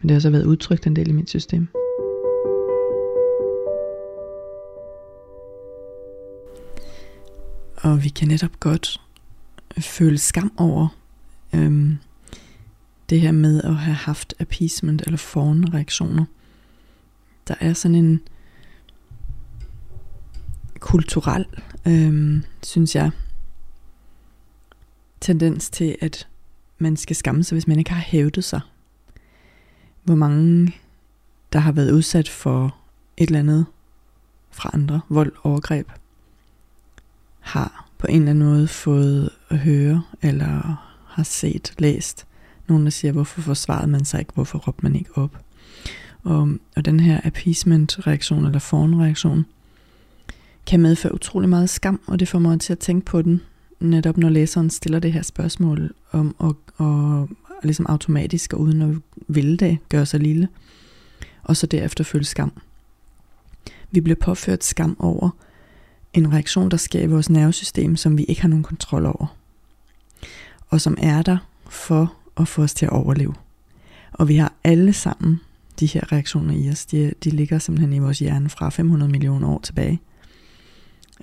[0.00, 1.68] Men det har så været udtrykt en del i mit system.
[7.82, 9.00] Og vi kan netop godt
[9.78, 10.88] føle skam over
[11.54, 11.98] øhm,
[13.10, 16.24] det her med at have haft appeasement eller forne reaktioner
[17.48, 18.20] der er sådan en
[20.80, 21.46] kulturel,
[21.86, 23.10] øhm, synes jeg,
[25.20, 26.28] tendens til, at
[26.78, 28.60] man skal skamme sig, hvis man ikke har hævdet sig.
[30.04, 30.74] Hvor mange,
[31.52, 32.76] der har været udsat for
[33.16, 33.66] et eller andet
[34.50, 35.88] fra andre, vold, overgreb,
[37.40, 42.26] har på en eller anden måde fået at høre, eller har set, læst,
[42.68, 45.44] nogen der siger, hvorfor forsvarede man sig ikke, hvorfor råbte man ikke op.
[46.28, 49.46] Og, og den her appeasement-reaktion eller forn-reaktion,
[50.66, 53.40] kan medføre utrolig meget skam, og det får mig til at tænke på den,
[53.80, 57.28] netop når læseren stiller det her spørgsmål om at og, og
[57.62, 58.96] ligesom automatisk og uden at
[59.28, 60.48] ville det, gøre sig lille,
[61.42, 62.52] og så derefter føle skam.
[63.90, 65.30] Vi bliver påført skam over
[66.12, 69.36] en reaktion, der sker i vores nervesystem, som vi ikke har nogen kontrol over,
[70.68, 71.38] og som er der
[71.70, 73.34] for at få os til at overleve.
[74.12, 75.40] Og vi har alle sammen
[75.80, 79.48] de her reaktioner i os, de, de ligger simpelthen i vores hjerne fra 500 millioner
[79.48, 80.00] år tilbage.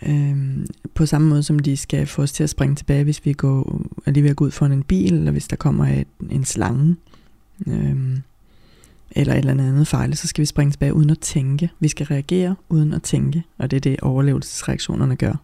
[0.02, 3.34] Øhm, på samme måde som de skal få os til at springe tilbage, hvis vi
[3.34, 6.08] går, er lige ved at gå ud for en bil, eller hvis der kommer et,
[6.32, 6.96] en slange.
[7.68, 8.22] Øhm,
[9.12, 11.70] eller et eller andet fejl, så skal vi springe tilbage uden at tænke.
[11.80, 15.41] Vi skal reagere uden at tænke, og det er det overlevelsesreaktionerne gør.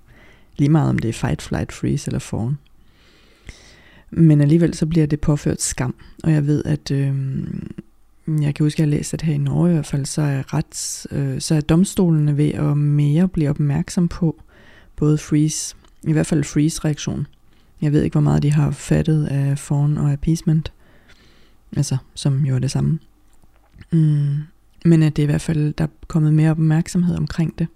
[0.58, 2.58] Lige meget om det er fight, flight, freeze eller fawn.
[4.12, 7.16] Men alligevel så bliver det påført skam, og jeg ved, at øh,
[8.42, 10.22] jeg kan huske, at jeg har læst, at her i Norge i hvert fald, så
[10.22, 14.42] er, rets, øh, så er domstolene ved at mere blive opmærksom på
[14.96, 17.28] både freeze, i hvert fald freeze-reaktion.
[17.82, 20.74] Jeg ved ikke, hvor meget de har fattet af fawn og appeasement,
[21.78, 23.00] altså som jo er det samme.
[23.92, 24.38] Mm,
[24.86, 27.68] men at det i hvert fald, der er kommet mere opmærksomhed omkring det.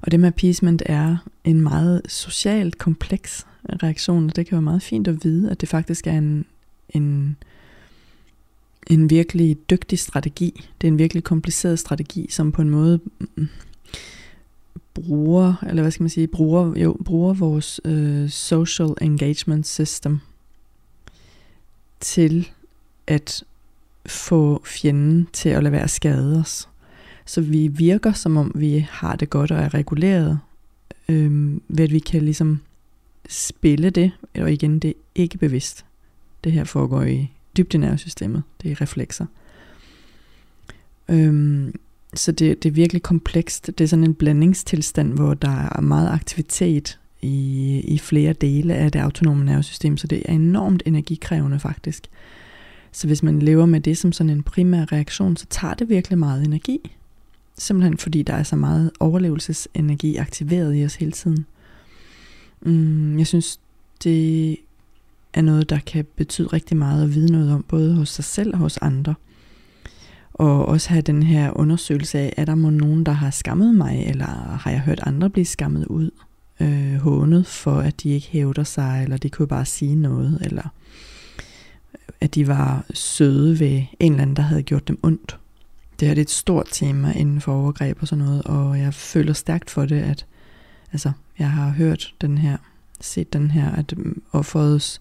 [0.00, 3.46] Og det med appeasement er en meget socialt kompleks
[3.82, 6.44] reaktion, og det kan være meget fint at vide, at det faktisk er en,
[6.88, 7.36] en,
[8.92, 10.68] en virkelig dygtig strategi.
[10.80, 13.00] Det er en virkelig kompliceret strategi, som på en måde
[13.36, 13.48] mm,
[14.94, 20.20] bruger, eller hvad skal man sige, bruger, jo, bruger vores øh, social engagement system
[22.00, 22.48] til
[23.06, 23.44] at
[24.06, 26.68] få fjenden til at lade være at skade os.
[27.26, 30.38] Så vi virker som om vi har det godt og er reguleret,
[31.08, 32.60] øh, ved at vi kan ligesom
[33.28, 35.84] spille det, og igen, det er ikke bevidst.
[36.44, 39.26] Det her foregår i dybt i nervesystemet, det er reflekser.
[41.08, 41.74] Øhm,
[42.14, 43.66] så det, det er virkelig komplekst.
[43.66, 48.92] Det er sådan en blandingstilstand, hvor der er meget aktivitet i, i flere dele af
[48.92, 52.08] det autonome nervesystem, så det er enormt energikrævende faktisk.
[52.92, 56.18] Så hvis man lever med det som sådan en primær reaktion, så tager det virkelig
[56.18, 56.96] meget energi.
[57.58, 61.46] Simpelthen fordi der er så meget overlevelsesenergi aktiveret i os hele tiden.
[62.60, 63.60] Mm, jeg synes,
[64.04, 64.56] det
[65.34, 68.52] er noget, der kan betyde rigtig meget at vide noget om, både hos sig selv
[68.52, 69.14] og hos andre.
[70.32, 74.04] Og også have den her undersøgelse af, er der må nogen, der har skammet mig,
[74.06, 76.10] eller har jeg hørt andre blive skammet ud,
[76.60, 80.68] øh, hånet for, at de ikke hævder sig, eller de kunne bare sige noget, eller
[81.94, 85.38] øh, at de var søde ved en eller anden, der havde gjort dem ondt.
[86.00, 88.94] Det her det er et stort tema inden for overgreb og sådan noget, og jeg
[88.94, 90.26] føler stærkt for det, at
[90.92, 92.56] altså, jeg har hørt den her,
[93.02, 95.00] set den her, at øhm, offerets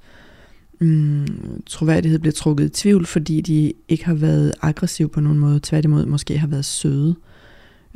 [0.80, 1.28] mm,
[1.66, 6.06] troværdighed bliver trukket i tvivl, fordi de ikke har været aggressive på nogen måde, tværtimod
[6.06, 7.16] måske har været søde,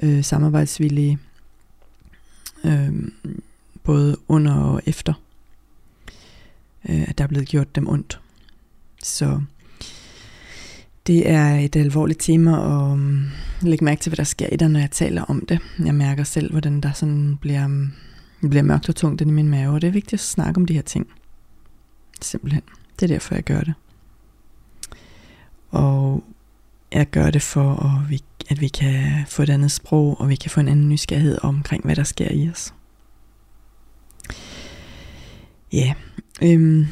[0.04, 1.20] øh, samarbejdsvillige,
[2.64, 2.94] øh,
[3.84, 5.14] både under og efter,
[6.90, 8.20] øh, at der er blevet gjort dem ondt.
[9.04, 9.42] Så
[11.08, 13.26] det er et alvorligt tema at um, mm,
[13.62, 15.60] lægge mærke til, hvad der sker i dig, når jeg taler om det.
[15.86, 17.92] Jeg mærker selv, hvordan der sådan bliver, mm,
[18.46, 20.66] det bliver mørkt og tungt i min mave, og det er vigtigt at snakke om
[20.66, 21.08] de her ting.
[22.22, 22.62] Simpelthen.
[23.00, 23.74] Det er derfor, jeg gør det.
[25.70, 26.24] Og
[26.92, 30.36] jeg gør det for, at vi, at vi kan få et andet sprog, og vi
[30.36, 32.74] kan få en anden nysgerrighed omkring, hvad der sker i os.
[35.74, 35.94] Ja,
[36.42, 36.86] øhm,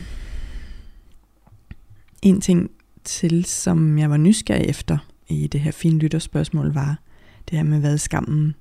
[2.22, 2.72] en ting
[3.04, 7.00] til, som jeg var nysgerrig efter i det her fine lytterspørgsmål, var
[7.50, 8.56] det her med, hvad skammen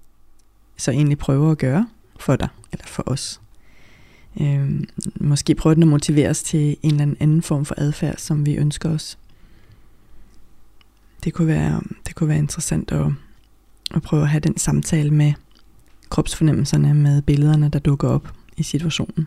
[0.76, 1.86] så egentlig prøver at gøre
[2.22, 3.40] for dig, eller for os.
[4.40, 4.84] Øhm,
[5.20, 8.54] måske prøve den at motivere os til en eller anden form for adfærd, som vi
[8.54, 9.18] ønsker os.
[11.24, 13.06] Det kunne være, det kunne være interessant at,
[13.94, 15.32] at prøve at have den samtale med
[16.08, 19.26] kropsfornemmelserne, med billederne, der dukker op i situationen.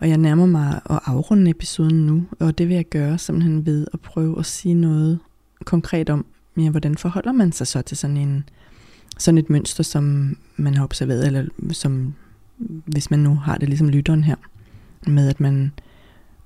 [0.00, 3.86] Og jeg nærmer mig at afrunde episoden nu, og det vil jeg gøre simpelthen ved
[3.92, 5.18] at prøve at sige noget
[5.64, 8.44] konkret om, ja, hvordan forholder man sig så til sådan, en,
[9.18, 12.14] sådan et mønster, som man har observeret, eller som
[12.86, 14.36] hvis man nu har det ligesom lytteren her,
[15.06, 15.72] med at man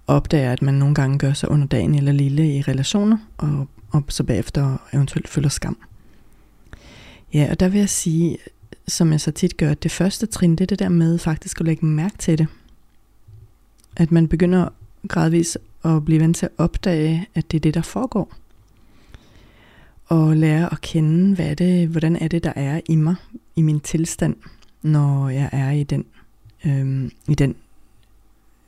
[0.07, 4.05] opdager, at man nogle gange gør sig under dagen eller lille i relationer, og, og
[4.09, 5.79] så bagefter eventuelt føler skam.
[7.35, 8.38] Ja, og der vil jeg sige,
[8.88, 11.61] som jeg så tit gør, at det første trin, det er det der med faktisk
[11.61, 12.46] at lægge mærke til det.
[13.96, 14.68] At man begynder
[15.09, 18.33] gradvist at blive vant til at opdage, at det er det, der foregår.
[20.09, 23.14] Og lære at kende, hvad er det, hvordan er det, der er i mig,
[23.57, 24.37] i min tilstand,
[24.83, 26.05] når jeg er i den,
[26.66, 27.57] øhm, i den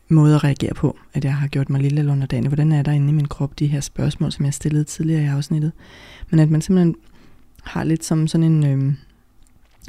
[0.08, 2.46] måde at reagere på, at jeg har gjort mig lille under dagen.
[2.46, 5.26] Hvordan er der inde i min krop de her spørgsmål, som jeg stillede tidligere i
[5.26, 5.72] afsnittet.
[6.30, 6.96] Men at man simpelthen
[7.62, 8.96] har lidt som sådan en øhm,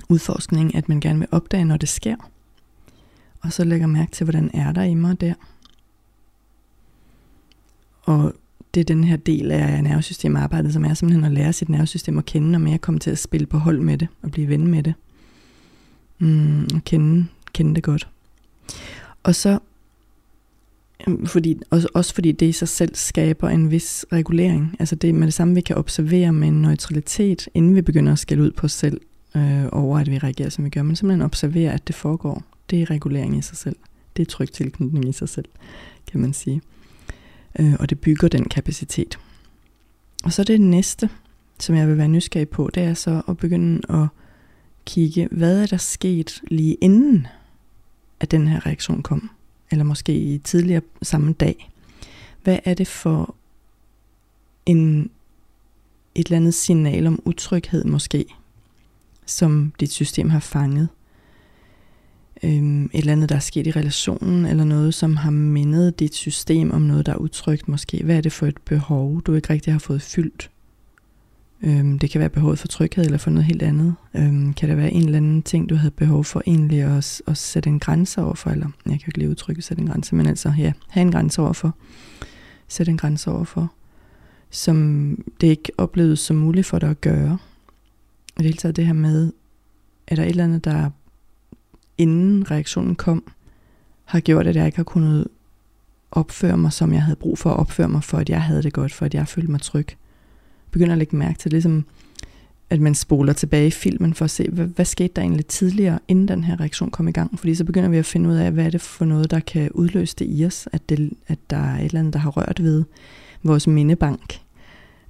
[0.10, 2.16] udforskning, at man gerne vil opdage, når det sker.
[3.42, 5.34] Og så lægger mærke til, hvordan er der i mig der.
[8.04, 8.34] Og
[8.74, 12.26] det er den her del af nervesystemarbejdet, som er simpelthen at lære sit nervesystem at
[12.26, 14.84] kende, og mere komme til at spille på hold med det, og blive ven med
[14.84, 14.94] det.
[16.20, 18.08] Mm, og kende, kende det godt.
[19.24, 19.60] Og så,
[21.08, 24.76] øhm, fordi, også, også fordi det i sig selv skaber en vis regulering.
[24.80, 28.20] Altså det med det samme, vi kan observere med en neutralitet, inden vi begynder at
[28.20, 29.02] skælde ud på os selv
[29.36, 32.44] øh, over, at vi reagerer, som vi gør, men simpelthen observere, at det foregår.
[32.70, 33.76] Det er regulering i sig selv.
[34.18, 35.46] Det er tryg tilknytning i sig selv,
[36.12, 36.62] kan man sige.
[37.60, 39.20] Øh, og det bygger den kapacitet.
[40.24, 41.10] Og så det næste,
[41.60, 44.08] som jeg vil være nysgerrig på, det er så at begynde at
[44.86, 47.28] kigge, hvad er der sket lige inden,
[48.20, 49.30] at den her reaktion kom?
[49.72, 51.72] Eller måske i tidligere samme dag.
[52.44, 53.36] Hvad er det for
[54.66, 55.10] en,
[56.16, 58.26] et eller andet signal om utryghed måske,
[59.26, 60.90] som dit system har fanget?
[62.44, 66.16] Øhm, et eller andet, der er sket i relationen, eller noget, som har mindet dit
[66.16, 68.04] system om noget, der er utrygt måske.
[68.04, 70.50] Hvad er det for et behov, du ikke rigtig har fået fyldt?
[71.64, 73.96] Øhm, det kan være behovet for tryghed eller for noget helt andet.
[74.14, 77.38] Øhm, kan det være en eller anden ting, du havde behov for egentlig at, at
[77.38, 80.16] sætte en grænse over for, eller jeg kan jo ikke lige udtrykke sætte en grænse,
[80.16, 81.76] men altså ja, have en grænse over for.
[82.68, 83.72] Sætte en grænse over for,
[84.50, 87.38] som det ikke opleves som muligt for dig at gøre.
[88.36, 89.32] Og det hele taget det her med,
[90.08, 90.90] er der et eller andet, der
[92.00, 93.24] inden reaktionen kom,
[94.06, 95.28] har gjort, at jeg ikke har kunnet
[96.12, 98.74] opføre mig, som jeg havde brug for at opføre mig, for at jeg havde det
[98.74, 99.88] godt, for at jeg følte mig tryg
[100.72, 101.86] begynder at lægge mærke til, ligesom
[102.70, 106.00] at man spoler tilbage i filmen for at se, hvad, hvad skete der egentlig tidligere,
[106.08, 107.40] inden den her reaktion kom i gang.
[107.40, 109.72] Fordi så begynder vi at finde ud af, hvad er det for noget, der kan
[109.72, 112.64] udløse det i os, at, det, at der er et eller andet, der har rørt
[112.64, 112.84] ved
[113.44, 114.40] vores mindebank,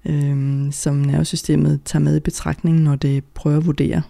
[0.05, 4.01] øhm, som nervesystemet tager med i betragtning, når det prøver at vurdere,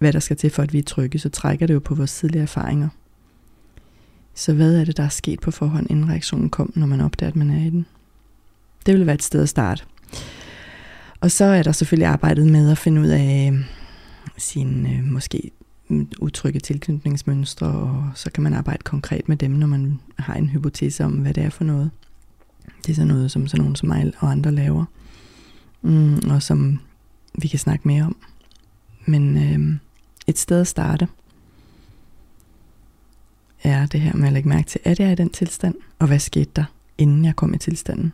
[0.00, 2.14] hvad der skal til for, at vi er trygge, så trækker det jo på vores
[2.14, 2.88] tidligere erfaringer.
[4.34, 7.30] Så hvad er det, der er sket på forhånd, inden reaktionen kom, når man opdager,
[7.30, 7.86] at man er i den?
[8.86, 9.84] Det vil være et sted at starte.
[11.20, 13.64] Og så er der selvfølgelig arbejdet med at finde ud af sin
[14.36, 15.50] sine øh, måske
[15.88, 20.48] mm, utrygge tilknytningsmønstre, og så kan man arbejde konkret med dem, når man har en
[20.48, 21.90] hypotese om, hvad det er for noget.
[22.86, 24.84] Det er sådan noget, som sådan nogen som mig og andre laver,
[25.82, 26.80] mm, og som
[27.34, 28.16] vi kan snakke mere om.
[29.06, 29.76] Men øh,
[30.30, 31.08] et sted at starte
[33.62, 36.06] er det her med at lægge mærke til, at jeg er i den tilstand, og
[36.06, 36.64] hvad skete der,
[36.98, 38.12] inden jeg kom i tilstanden.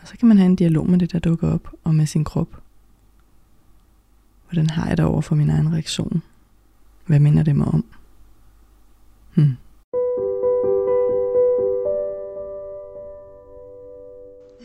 [0.00, 2.24] Og så kan man have en dialog med det, der dukker op, og med sin
[2.24, 2.62] krop.
[4.50, 6.22] Hvordan har jeg det over for min egen reaktion?
[7.06, 7.84] Hvad minder det mig om?
[9.34, 9.56] Hmm.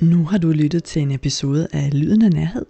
[0.01, 2.65] Nu har du lyttet til en episode af Lyden af Nærhed,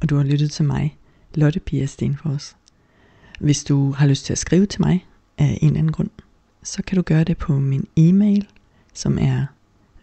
[0.00, 0.98] og du har lyttet til mig,
[1.34, 2.57] Lotte Pia Stenfors.
[3.38, 5.06] Hvis du har lyst til at skrive til mig
[5.38, 6.10] af en eller anden grund,
[6.62, 8.48] så kan du gøre det på min e-mail,
[8.94, 9.46] som er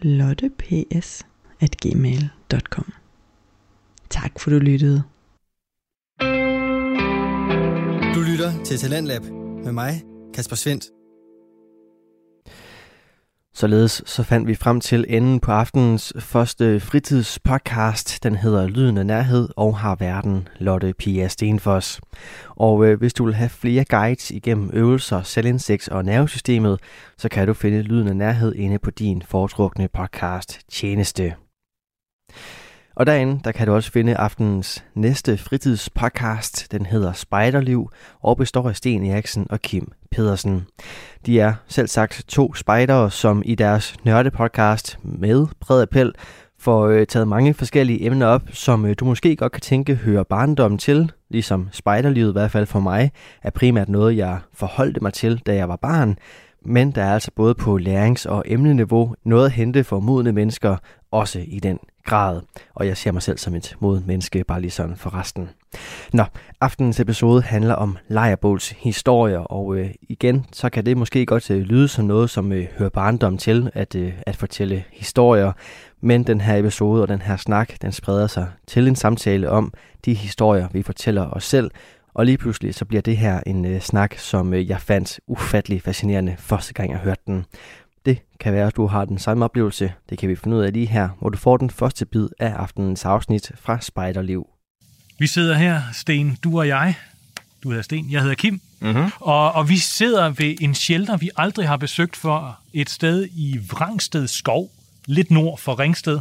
[0.02, 2.94] lotteps.gmail.com
[4.10, 5.04] Tak for du lyttede.
[8.16, 9.24] Du lytter til Talentlab
[9.64, 10.95] med mig, Kasper Svendt.
[13.58, 18.24] Således så fandt vi frem til enden på aftenens første fritidspodcast.
[18.24, 22.02] Den hedder Lyden af Nærhed og har verden Lotte Pia Stenfors.
[22.50, 26.80] Og øh, hvis du vil have flere guides igennem øvelser, selvindsigt og nervesystemet,
[27.18, 31.45] så kan du finde Lyden af Nærhed inde på din foretrukne podcast tjeneste.
[32.96, 36.72] Og derinde, der kan du også finde aftenens næste fritidspodcast.
[36.72, 37.90] Den hedder Spejderliv
[38.22, 40.66] og består af Sten Eriksen og Kim Pedersen.
[41.26, 46.14] De er selv sagt to spejdere, som i deres nørdepodcast med bred appel
[46.60, 50.24] får øh, taget mange forskellige emner op, som øh, du måske godt kan tænke hører
[50.24, 53.12] barndommen til, ligesom spejderlivet i hvert fald for mig,
[53.44, 56.18] er primært noget, jeg forholdte mig til, da jeg var barn,
[56.66, 60.78] men der er altså både på lærings- og emneniveau noget at hente for modne mennesker,
[61.12, 62.42] også i den grad.
[62.76, 65.50] Og jeg ser mig selv som et modent menneske, bare lige sådan for resten.
[66.14, 66.24] Nå,
[66.62, 71.62] aftenens episode handler om Lejerbåls historier, og øh, igen, så kan det måske godt øh,
[71.62, 75.52] lyde som noget, som øh, hører barndom til, at, øh, at fortælle historier.
[76.02, 79.74] Men den her episode og den her snak, den spreder sig til en samtale om
[80.06, 81.72] de historier, vi fortæller os selv,
[82.16, 85.82] og lige pludselig så bliver det her en øh, snak, som øh, jeg fandt ufattelig
[85.82, 87.46] fascinerende første gang jeg hørte den.
[88.06, 89.94] Det kan være, at du har den samme oplevelse.
[90.10, 92.50] Det kan vi finde ud af lige her, hvor du får den første bid af
[92.54, 94.48] aftenens afsnit fra Spejderliv.
[95.20, 96.96] Vi sidder her, Sten, du og jeg.
[97.64, 98.62] Du hedder Sten, jeg hedder Kim.
[98.80, 99.12] Mm-hmm.
[99.20, 103.60] Og, og vi sidder ved en shelter, vi aldrig har besøgt for et sted i
[103.72, 104.72] Vrangsted Skov,
[105.06, 106.20] lidt nord for Ringsted.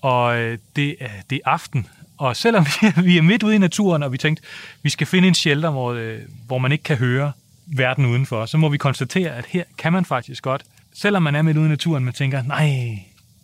[0.00, 1.86] Og øh, det, er, det er aften,
[2.18, 2.66] og selvom
[3.04, 4.42] vi er midt ude i naturen, og vi tænkte,
[4.82, 7.32] vi skal finde en shelter, hvor, øh, hvor man ikke kan høre
[7.66, 10.62] verden udenfor, så må vi konstatere, at her kan man faktisk godt,
[10.96, 12.98] selvom man er midt ude i naturen, man tænker, nej,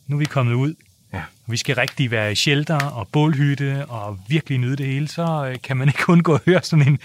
[0.07, 0.75] nu er vi kommet ud.
[1.13, 1.23] Ja.
[1.47, 5.57] Vi skal rigtig være i shelter og bålhytte og virkelig nyde det hele, så øh,
[5.63, 6.99] kan man ikke undgå at høre sådan en,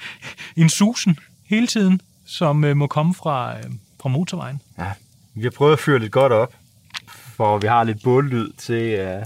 [0.62, 3.56] en susen hele tiden, som øh, må komme fra,
[4.00, 4.60] fra motorvejen.
[4.78, 4.92] Ja,
[5.34, 6.54] vi har prøvet at fyre lidt godt op,
[7.08, 9.24] for vi har lidt bållyd til,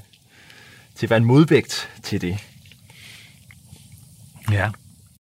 [0.94, 2.38] til at være en modvægt til det.
[4.50, 4.70] Ja.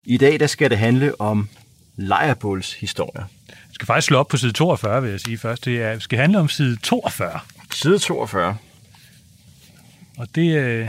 [0.04, 1.48] I dag der skal det handle om
[1.96, 3.26] lejrebåls historie.
[3.74, 5.64] Skal faktisk slå op på side 42, vil jeg sige først.
[5.64, 7.40] Det er, skal handle om side 42.
[7.72, 8.56] Side 42.
[10.18, 10.88] Og det, øh,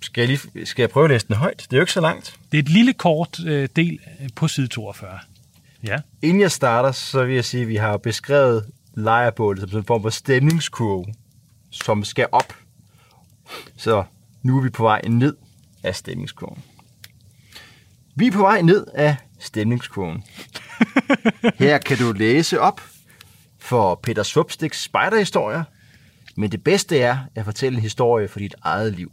[0.00, 1.56] Skal jeg, lige, skal jeg prøve at læse den højt?
[1.56, 2.36] Det er jo ikke så langt.
[2.52, 3.98] det er et lille kort øh, del
[4.36, 5.18] på side 42.
[5.84, 9.84] Ja, Inden jeg starter, så vil jeg sige, at vi har beskrevet lejrebålet som en
[9.84, 11.06] form for stemningskurve,
[11.70, 12.54] som skal op.
[13.76, 14.04] Så
[14.42, 15.36] nu er vi på vej ned
[15.82, 16.62] af stemningskurven.
[18.14, 20.22] Vi er på vej ned af stemningskurven.
[21.58, 22.80] Her kan du læse op
[23.58, 25.64] for Peter Svupstiks spejderhistorier,
[26.36, 29.12] men det bedste er at fortælle en historie for dit eget liv.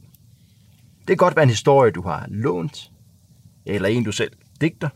[0.99, 2.91] Det kan godt være en historie, du har lånt,
[3.65, 4.89] eller en, du selv digter.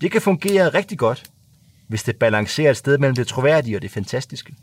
[0.00, 1.30] Det kan fungere rigtig godt,
[1.88, 4.54] hvis det balancerer et sted mellem det troværdige og det fantastiske.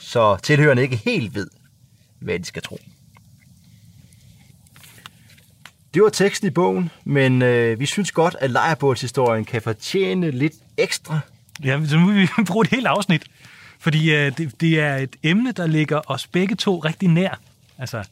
[0.00, 1.48] Så tilhørende ikke helt ved,
[2.20, 2.78] hvad de skal tro.
[5.94, 10.52] Det var teksten i bogen, men øh, vi synes godt, at lejrebålshistorien kan fortjene lidt
[10.76, 11.20] ekstra.
[11.64, 13.22] ja så vil vi bruge et helt afsnit.
[13.78, 17.40] Fordi øh, det, det er et emne, der ligger os begge to rigtig nær.
[17.78, 18.04] Altså,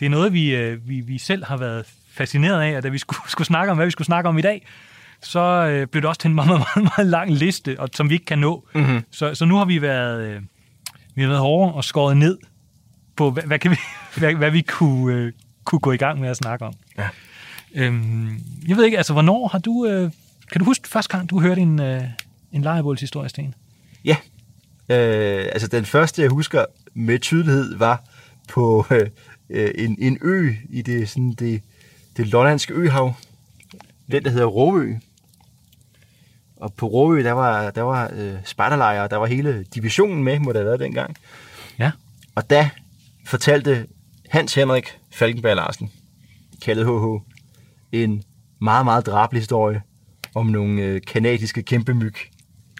[0.00, 2.98] det er noget, vi, øh, vi, vi selv har været fascineret af, og da vi
[2.98, 4.66] skulle, skulle snakke om, hvad vi skulle snakke om i dag,
[5.22, 8.08] så øh, blev det også til en meget, meget, meget, meget lang liste, og, som
[8.08, 8.66] vi ikke kan nå.
[8.74, 9.00] Mm-hmm.
[9.10, 10.42] Så, så nu har vi været, øh,
[11.14, 12.38] vi har været hårde og skåret ned
[13.16, 13.76] på, hvad, hvad, kan vi,
[14.16, 15.32] hvad, hvad vi kunne, øh,
[15.64, 16.74] kunne gå i gang med at snakke om.
[16.98, 17.08] Ja.
[17.74, 19.86] Øhm, jeg ved ikke, altså, hvornår har du...
[19.86, 20.10] Øh,
[20.52, 22.02] kan du huske første gang, du hørte en, øh,
[22.52, 23.54] en lejrebålshistorie, Sten?
[24.04, 24.16] Ja,
[24.88, 26.64] øh, altså den første, jeg husker
[26.94, 28.04] med tydelighed, var
[28.48, 29.10] på øh,
[29.50, 31.62] øh, en, en ø i det, sådan det,
[32.16, 33.14] det lollandske øhav.
[34.10, 34.94] Den, der hedder Råø.
[36.56, 40.52] Og på Råø, der var, der var øh, spejderlejre, der var hele divisionen med, må
[40.52, 41.16] det have været dengang.
[41.78, 41.90] Ja.
[42.34, 42.70] Og da
[43.26, 43.86] fortalte
[44.28, 45.90] Hans Henrik Falkenberg Larsen,
[46.64, 47.22] kaldet HH,
[47.92, 48.22] en
[48.60, 49.82] meget, meget drabelig historie
[50.34, 52.14] om nogle øh, kanadiske kæmpemyg.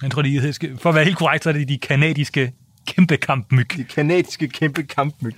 [0.03, 2.53] Jeg tror, de, for at være helt korrekt, så er det de kanadiske
[2.87, 3.77] kæmpe kampmyg.
[3.77, 5.37] De kanadiske kæmpe kampmyg.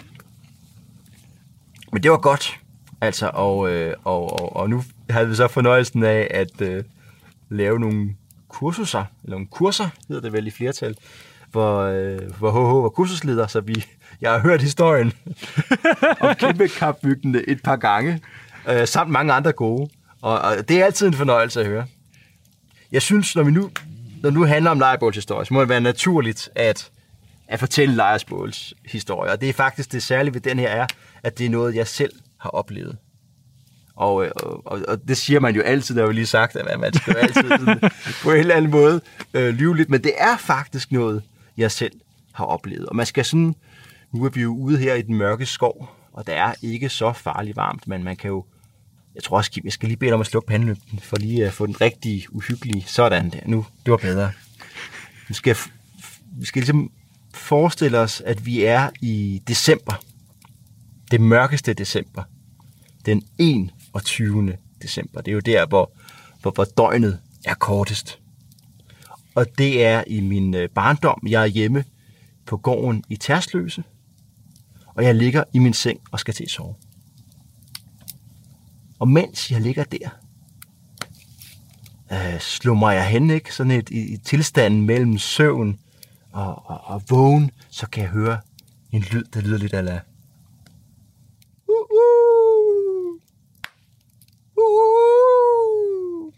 [1.92, 2.60] Men det var godt,
[3.00, 6.84] altså, og, øh, og, og, og nu havde vi så fornøjelsen af at øh,
[7.50, 8.14] lave nogle
[8.48, 10.96] kursuser, eller nogle kurser, hedder det vel i flertal,
[11.56, 13.84] hvor, øh, hvor HH var kursusleder, så vi,
[14.20, 15.12] jeg har hørt historien
[16.20, 18.20] om kæmpe kampmygdene et par gange,
[18.68, 19.88] øh, samt mange andre gode,
[20.22, 21.86] og, og det er altid en fornøjelse at høre.
[22.92, 23.70] Jeg synes, når vi nu,
[24.22, 26.90] når nu handler om lejrebålshistorie, så må det være naturligt, at
[27.48, 29.32] at fortælle lejrebåls historie.
[29.32, 30.86] Og det er faktisk det særlige ved den her er,
[31.22, 32.96] at det er noget, jeg selv har oplevet.
[33.96, 36.56] Og, øh, og, og, og det siger man jo altid, der har jo lige sagt,
[36.56, 37.80] at man skal jo altid sådan,
[38.22, 39.00] på en eller anden måde
[39.34, 39.90] øh, lyve lidt.
[39.90, 41.22] Men det er faktisk noget,
[41.56, 41.92] jeg selv
[42.32, 42.86] har oplevet.
[42.86, 43.54] Og man skal sådan,
[44.12, 47.12] nu er vi jo ude her i den mørke skov, og der er ikke så
[47.12, 48.44] farligt varmt, men man kan jo,
[49.14, 51.46] jeg tror også, Kim, jeg skal lige bede dig om at slukke pandelygten, for lige
[51.46, 54.32] at få den rigtige uhyggelige, sådan der, nu, det var bedre.
[55.28, 55.56] Nu skal
[56.38, 56.90] vi skal ligesom
[57.34, 59.94] forestille os, at vi er i december.
[61.10, 62.22] Det mørkeste december.
[63.06, 64.56] Den 21.
[64.82, 65.20] december.
[65.20, 65.92] Det er jo der, hvor,
[66.42, 68.18] hvor, hvor døgnet er kortest.
[69.36, 71.22] Og det er i min øh, barndom.
[71.28, 71.84] Jeg er hjemme
[72.46, 73.84] på gården i Tersløse.
[74.86, 76.74] Og jeg ligger i min seng og skal til at sove.
[78.98, 80.08] Og mens jeg ligger der,
[82.12, 83.54] øh, slumrer jeg hen, ikke?
[83.54, 85.78] Sådan et, i, i tilstanden mellem søvn
[86.32, 88.40] og, og, og vågen, så kan jeg høre
[88.92, 90.00] en lyd, der lyder lidt ala.
[91.68, 93.14] Uh, uh.
[94.56, 96.32] Uh.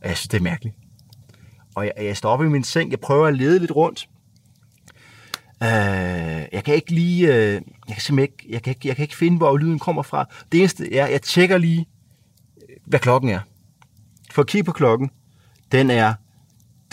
[0.00, 0.76] Og jeg synes, det er mærkeligt.
[1.74, 4.08] Og jeg, jeg står op i min seng, jeg prøver at lede lidt rundt.
[5.62, 5.68] Øh,
[6.52, 7.62] jeg kan ikke lige, øh, jeg
[7.94, 10.28] kan simpelthen ikke, jeg kan ikke, jeg kan ikke finde, hvor lyden kommer fra.
[10.52, 11.86] Det eneste er, jeg tjekker lige,
[12.86, 13.40] hvad klokken er.
[14.30, 15.10] For at kigge på klokken,
[15.72, 16.14] den er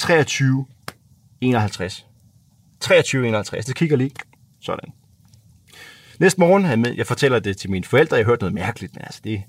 [0.01, 2.05] 23.51.
[2.85, 4.11] 23.51, Det kigger lige.
[4.61, 4.89] Sådan.
[6.19, 9.01] Næste morgen, jeg med- jeg fortæller det til mine forældre, jeg hørte noget mærkeligt, men
[9.01, 9.43] altså det,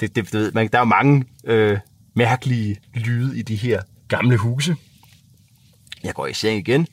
[0.00, 1.78] det, det, det ved man, der er jo mange øh,
[2.14, 4.76] mærkelige lyde i de her gamle huse.
[6.02, 6.86] Jeg går i seng igen,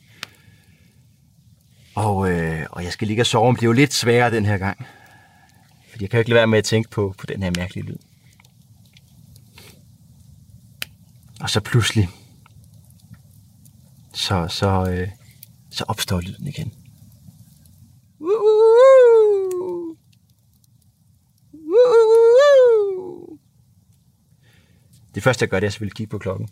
[1.94, 4.44] og, øh, og jeg skal ligge og sove, men det er jo lidt sværere den
[4.44, 4.86] her gang.
[5.90, 7.86] Fordi jeg kan jo ikke lade være med at tænke på, på den her mærkelige
[7.86, 7.96] lyd.
[11.40, 12.08] Og så pludselig,
[14.14, 15.08] så, så, øh,
[15.70, 16.72] så opstår lyden igen.
[25.14, 26.48] Det første, jeg gør, det er selvfølgelig at kigge på klokken.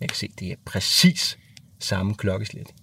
[0.00, 1.38] Jeg kan se, det er præcis
[1.78, 2.74] samme klokkeslæt.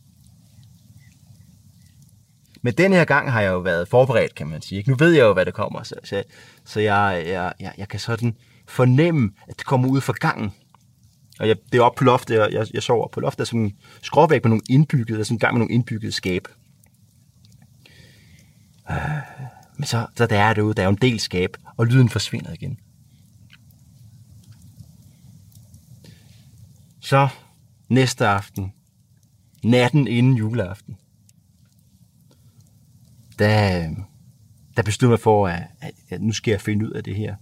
[2.61, 4.77] Men den her gang har jeg jo været forberedt, kan man sige.
[4.77, 4.89] ikke?
[4.89, 6.23] Nu ved jeg jo, hvad der kommer, så, så,
[6.65, 8.35] så jeg, jeg, jeg, jeg kan sådan
[8.67, 10.51] fornemme, at det kommer ud fra gangen.
[11.39, 13.45] Og jeg, det er oppe på loftet, og jeg, jeg sover på loftet, der er
[13.45, 16.47] sådan en skråvæg med nogle indbyggede, der er sådan en gang med nogle indbyggede skab.
[18.91, 18.97] Øh,
[19.77, 22.09] men så, så der er det ude, der er jo en del skab, og lyden
[22.09, 22.79] forsvinder igen.
[27.01, 27.27] Så
[27.89, 28.73] næste aften,
[29.63, 30.97] natten inden juleaften,
[33.39, 33.89] der,
[34.77, 37.35] der beslutter jeg for, at, at, at nu skal jeg finde ud af det her.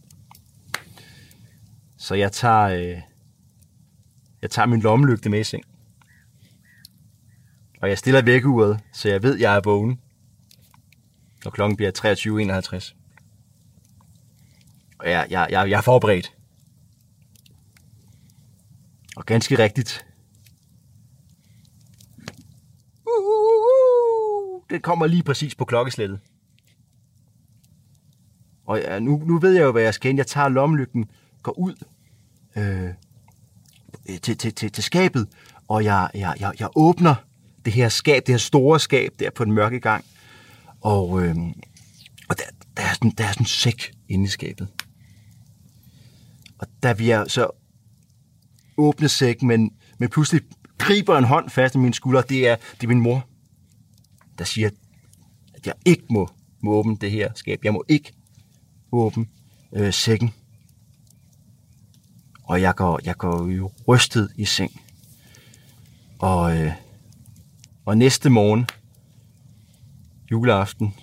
[1.98, 3.02] Så jeg tager, øh,
[4.42, 5.64] jeg tager min lommelygte med i seng.
[7.82, 10.00] Og jeg stiller vækkeuret, så jeg ved, at jeg er vågen.
[11.46, 12.96] Og klokken bliver 23.51.
[15.00, 16.39] Og jeg, jeg, jeg, jeg er forberedt.
[19.20, 20.06] Og ganske rigtigt.
[24.70, 26.20] Det kommer lige præcis på klokkeslættet.
[28.66, 30.20] Og ja, nu, nu ved jeg jo, hvad jeg skal ind.
[30.20, 31.10] Jeg tager lommelygten,
[31.44, 31.76] går ud
[32.56, 32.90] øh,
[34.22, 35.28] til, til, til, til skabet,
[35.68, 37.16] og jeg, jeg, jeg, jeg åbner
[37.66, 40.06] det her skab, det her store skab der på den mørke gang.
[40.82, 41.36] Og, øh,
[42.30, 42.44] og der,
[42.78, 44.68] der, er sådan, der er sådan en sæk inde i skabet.
[46.60, 47.59] Og der vi er så
[48.80, 50.42] åbne sæk, men, men pludselig
[50.78, 52.22] griber en hånd fast i min skulder.
[52.22, 53.28] Det er, det er min mor,
[54.38, 54.70] der siger,
[55.54, 56.30] at jeg ikke må,
[56.62, 57.60] må åbne det her skab.
[57.64, 58.14] Jeg må ikke
[58.92, 59.26] åbne
[59.74, 60.34] øh, sækken.
[62.44, 64.82] Og jeg går, jeg går jo rystet i seng.
[66.20, 66.72] Og, øh,
[67.86, 68.66] og næste morgen,
[70.32, 70.96] juleaften,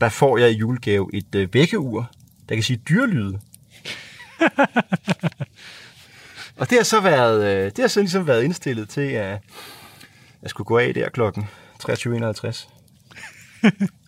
[0.00, 2.10] der får jeg i julegave et øh, vækkeur,
[2.48, 3.40] der kan sige dyrlyde.
[6.58, 9.40] og det har så været, øh, det har så ligesom været indstillet til, at
[10.42, 11.48] jeg skulle gå af der klokken
[11.84, 12.68] 23.51.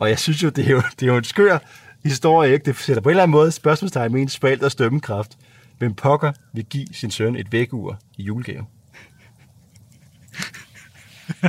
[0.01, 1.59] og jeg synes jo, det er jo, det er jo en skør
[2.05, 2.64] historie, ikke?
[2.64, 5.38] Det sætter på en eller anden måde spørgsmålstegn med ens forældres dømmekraft.
[5.78, 8.66] Hvem pokker vil give sin søn et vækkeur i julegave?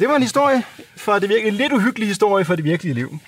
[0.00, 0.62] det var en historie
[0.96, 3.18] for det virkelige, en lidt uhyggelig historie for det virkelige liv.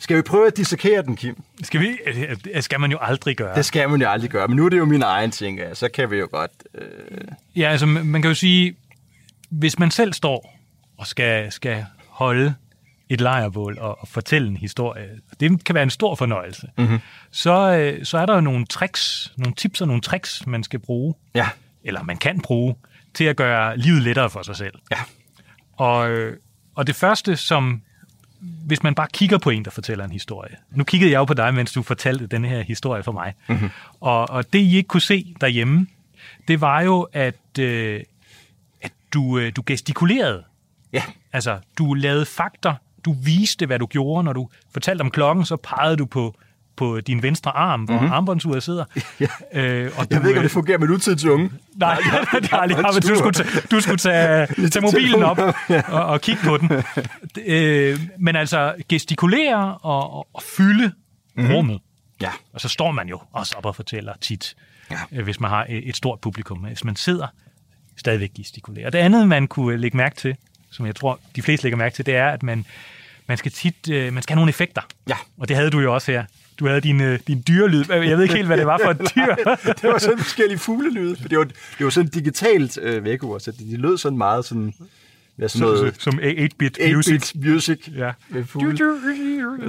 [0.00, 1.42] Skal vi prøve at dissekere den, Kim?
[1.62, 1.98] Skal, vi,
[2.44, 3.54] det skal man jo aldrig gøre.
[3.56, 5.88] Det skal man jo aldrig gøre, men nu er det jo min egen ting, så
[5.88, 6.50] kan vi jo godt...
[6.74, 7.18] Øh...
[7.56, 8.76] Ja, altså man kan jo sige,
[9.50, 10.56] hvis man selv står
[10.98, 12.54] og skal, skal holde
[13.08, 15.08] et lejrbål og, og fortælle en historie,
[15.40, 16.98] det kan være en stor fornøjelse, mm-hmm.
[17.30, 20.78] så, øh, så er der jo nogle tricks, nogle tips og nogle tricks, man skal
[20.78, 21.48] bruge, Ja,
[21.84, 22.74] eller man kan bruge,
[23.14, 24.74] til at gøre livet lettere for sig selv.
[24.90, 24.98] ja,
[25.76, 26.36] Og, øh,
[26.74, 27.82] og det første, som
[28.40, 30.56] hvis man bare kigger på en, der fortæller en historie.
[30.70, 33.34] Nu kiggede jeg jo på dig, mens du fortalte den her historie for mig.
[33.48, 33.70] Mm-hmm.
[34.00, 35.86] Og, og det, I ikke kunne se derhjemme,
[36.48, 38.00] det var jo, at, øh,
[38.82, 40.44] at du, øh, du gestikulerede.
[40.92, 42.74] ja, Altså, du lavede fakter.
[43.04, 44.24] Du viste, hvad du gjorde.
[44.24, 46.34] Når du fortalte om klokken, så pegede du på,
[46.80, 48.12] på din venstre arm, hvor mm-hmm.
[48.12, 48.84] armbåndsuret sidder.
[49.20, 49.26] Ja.
[49.54, 51.50] Øh, og Jeg du, ved ikke, om øh, det fungerer med nutidens unge.
[51.76, 51.94] Nej,
[52.32, 55.38] det har jeg aldrig haft, du skulle, tage, du skulle tage, tage mobilen op
[55.88, 56.70] og, og kigge på den.
[57.46, 60.92] Øh, men altså gestikulere og, og, fylde
[61.36, 61.54] mm-hmm.
[61.54, 61.80] rummet.
[62.20, 64.56] Ja, Og så står man jo også op og fortæller tit,
[64.90, 64.96] Ja.
[65.12, 65.22] ja.
[65.22, 66.58] hvis man har et stort publikum.
[66.58, 67.26] Hvis man sidder,
[67.96, 68.90] stadigvæk gestikulerer.
[68.90, 70.36] Det andet, man kunne lægge mærke til,
[70.70, 72.64] som jeg tror, de fleste lægger mærke til, det er, at man,
[73.26, 74.82] man skal tit øh, man skal have nogle effekter.
[75.08, 75.16] ja.
[75.38, 76.24] Og det havde du jo også her.
[76.60, 77.84] Du havde din, øh, din dyrelyd.
[77.90, 79.34] Jeg ved ikke helt, hvad det var for et dyr.
[79.64, 83.60] Det var sådan forskellige fuglelyde, det var, det var sådan digitalt øh, vækkeur, så det,
[83.60, 84.74] de lød sådan meget sådan,
[85.38, 87.14] ja, sådan noget Som 8-bit music.
[87.34, 88.10] 8-bit music Ja.
[88.28, 88.78] med fugle.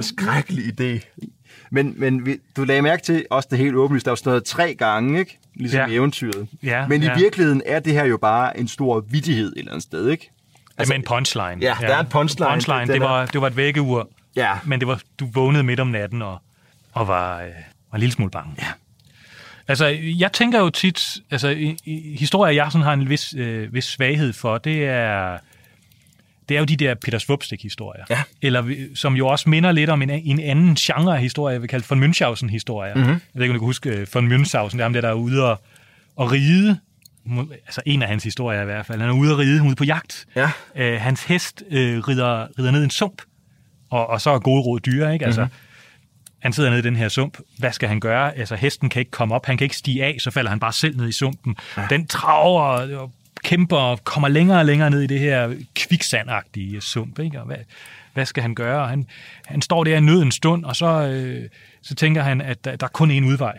[0.02, 1.22] Skrækkelig idé.
[1.70, 4.74] Men, men du lagde mærke til også det helt åbenlyst, der var sådan noget tre
[4.74, 5.38] gange, ikke?
[5.54, 5.86] Ligesom Ja.
[5.86, 6.46] i eventyret.
[6.62, 7.18] Ja, men i ja.
[7.18, 10.30] virkeligheden er det her jo bare en stor vittighed et eller andet sted, ikke?
[10.78, 11.56] Altså, med en punchline.
[11.60, 12.50] Ja, der er en punchline.
[12.52, 15.80] punchline det, er- var, det var et vækkeur, Ja, men det var, du vågnede midt
[15.80, 16.38] om natten og,
[16.92, 17.48] og var, øh,
[17.90, 18.54] var en lille smule bange.
[18.58, 18.66] Ja.
[19.68, 23.74] Altså, jeg tænker jo tit, altså, i, i, historier, jeg sådan har en vis, øh,
[23.74, 25.38] vis svaghed for, det er,
[26.48, 28.04] det er jo de der Peter Svupstik-historier.
[28.10, 28.22] Ja.
[28.42, 31.68] Eller som jo også minder lidt om en, en anden genre af historie, jeg vil
[31.68, 32.94] kalde von Münchhausen-historier.
[32.94, 33.02] Mhm.
[33.04, 33.12] Mm-hmm.
[33.12, 35.08] Jeg ved ikke, om du kan huske øh, von Münchhausen, det er ham der, der
[35.08, 35.60] er ude og,
[36.16, 36.78] og ride.
[37.66, 39.00] Altså en af hans historier i hvert fald.
[39.00, 40.26] Han er ude at ride, ude på jagt.
[40.36, 40.50] Ja.
[40.76, 43.22] Øh, hans hest øh, rider, rider ned i en sump,
[43.90, 45.24] og, og så er gode råd dyre, ikke?
[45.26, 45.50] Altså, Mhm.
[45.50, 45.71] mm-hmm.
[46.42, 47.38] Han sidder nede i den her sump.
[47.58, 48.36] Hvad skal han gøre?
[48.36, 50.72] Altså, hesten kan ikke komme op, han kan ikke stige af, så falder han bare
[50.72, 51.56] selv ned i sumpen.
[51.76, 51.86] Ja.
[51.90, 53.12] Den traver og
[53.44, 57.40] kæmper og kommer længere og længere ned i det her kviksandagtige sump, ikke?
[57.40, 57.56] Og hvad,
[58.14, 58.88] hvad skal han gøre?
[58.88, 59.06] Han,
[59.44, 61.48] han står der i nød en stund, og så, øh,
[61.82, 63.58] så tænker han, at der, der er kun én udvej.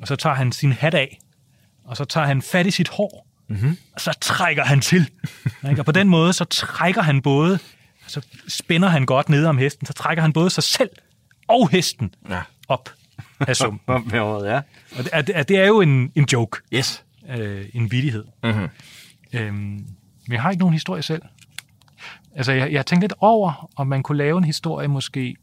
[0.00, 1.18] Og så tager han sin hat af,
[1.84, 3.76] og så tager han fat i sit hår, mm-hmm.
[3.94, 5.10] og så trækker han til.
[5.70, 5.80] Ikke?
[5.80, 7.58] Og på den måde, så trækker han både,
[8.06, 10.90] så spænder han godt ned om hesten, så trækker han både sig selv
[11.52, 12.40] og hesten Ja.
[12.68, 12.88] op
[13.40, 14.02] af sumpen.
[14.12, 14.56] Med året, ja.
[14.98, 17.04] Og det er, det er- det er jo en, en joke, Yes.
[17.38, 18.24] øh, en vittighed.
[18.44, 18.68] Mhm.
[19.32, 21.22] Øhm, men jeg har ikke nogen historie selv.
[22.36, 25.36] altså jeg, jeg tænkte lidt over, om man kunne lave en historie måske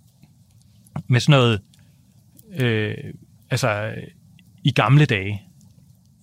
[1.07, 1.61] med sådan noget,
[2.59, 2.95] øh,
[3.49, 3.93] altså
[4.63, 5.41] i gamle dage.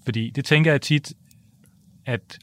[0.05, 1.12] Fordi det tænker jeg tit,
[2.07, 2.39] at,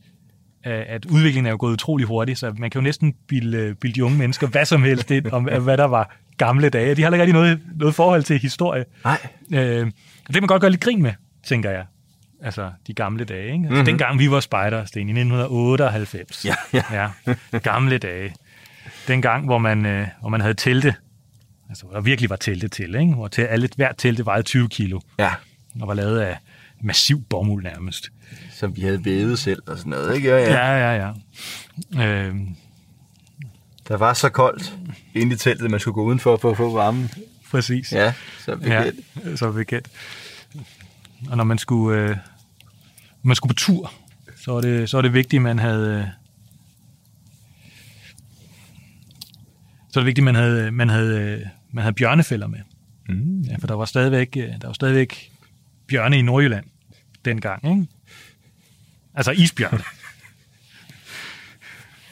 [0.63, 4.03] at udviklingen er jo gået utrolig hurtigt, så man kan jo næsten bilde, bilde de
[4.05, 6.95] unge mennesker hvad som helst ind om, hvad der var gamle dage.
[6.95, 8.85] De har ikke rigtig noget, noget forhold til historie.
[9.03, 9.17] Nej.
[9.53, 9.85] Øh,
[10.27, 11.11] det kan man godt gøre lidt grin med,
[11.47, 11.85] tænker jeg.
[12.43, 13.53] Altså, de gamle dage, ikke?
[13.53, 13.69] Altså, Mhm.
[13.73, 13.85] mm-hmm.
[13.85, 16.45] dengang vi var spejdere, Sten, i 1998.
[16.45, 16.83] Ja, ja.
[17.53, 17.57] ja.
[17.59, 18.35] Gamle dage.
[19.07, 20.95] Dengang, hvor man, øh, hvor man havde telte.
[21.69, 23.13] Altså, hvor der virkelig var telte til, ikke?
[23.13, 25.31] Hvor til alle, hvert telte vejede 20 kilo, Ja,
[25.81, 26.37] og var lavet af
[26.81, 28.09] massiv bomuld nærmest.
[28.51, 30.29] som vi havde vævet selv og sådan noget, ikke?
[30.29, 30.67] Ja, ja.
[30.67, 31.11] Ja, ja,
[31.97, 32.27] ja.
[32.27, 32.35] Øh,
[33.87, 34.77] Der var så koldt
[35.13, 37.09] inde i teltet, man skulle gå udenfor for at få varmen.
[37.51, 37.91] præcis.
[37.91, 39.39] Ja, så ja, bekendt.
[39.39, 39.87] så bekendt.
[41.29, 42.17] Og når man skulle, øh,
[43.23, 43.93] man skulle på tur,
[44.37, 45.99] så var det, så var det vigtigt, at man havde...
[45.99, 46.05] Øh,
[49.89, 52.59] så var det vigtigt, at man havde, man havde, øh, man havde bjørnefælder med.
[53.09, 53.41] Mm.
[53.41, 55.31] Ja, for der var stadigvæk, øh, der var stadigvæk
[55.87, 56.65] bjørne i Nordjylland
[57.25, 57.87] dengang, ikke?
[59.13, 59.81] Altså isbjørn.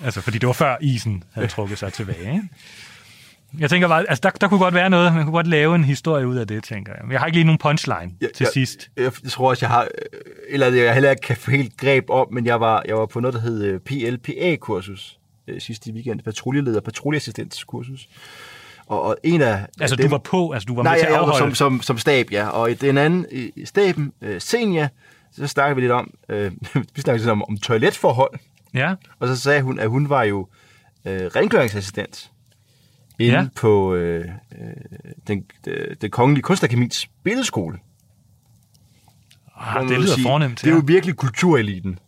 [0.03, 2.41] Altså, fordi det var før isen havde trukket sig tilbage, ikke?
[3.59, 5.83] Jeg tænker bare, altså der, der kunne godt være noget, man kunne godt lave en
[5.83, 7.01] historie ud af det, tænker jeg.
[7.03, 8.49] Men jeg har ikke lige nogen punchline Ja, til ja.
[8.53, 8.89] sidst.
[8.97, 12.09] Jeg, jeg tror også, jeg har, øh, eller jeg heller ikke kan få helt greb
[12.09, 16.19] om, men jeg var, jeg var på noget, der hed øh, PLPA-kursus øh, sidste weekend,
[16.21, 18.09] patruljeleder, patruljeassistenskursus.
[18.87, 21.05] Og, og en af Altså, dem, du var på, altså du var Nej, med til
[21.05, 21.55] jeg, at jeg afholde.
[21.55, 22.47] som, som, som stab, ja.
[22.47, 24.87] Og i den anden i staben, Senja,
[25.35, 26.51] så snakkede vi lidt om, øh,
[26.95, 28.39] vi snakkede lidt om, om toiletforhold.
[28.73, 30.47] Ja, Og så sagde hun, at hun var jo
[31.05, 32.31] øh, rengøringsassistent
[33.19, 33.47] inde Ja.
[33.55, 34.67] på øh, øh,
[35.27, 37.77] den, øh, den kongelige kunstakademis billedskole.
[39.57, 40.61] ah, det lyder sige, fornemt.
[40.61, 41.99] Det er jo virkelig kultureliten.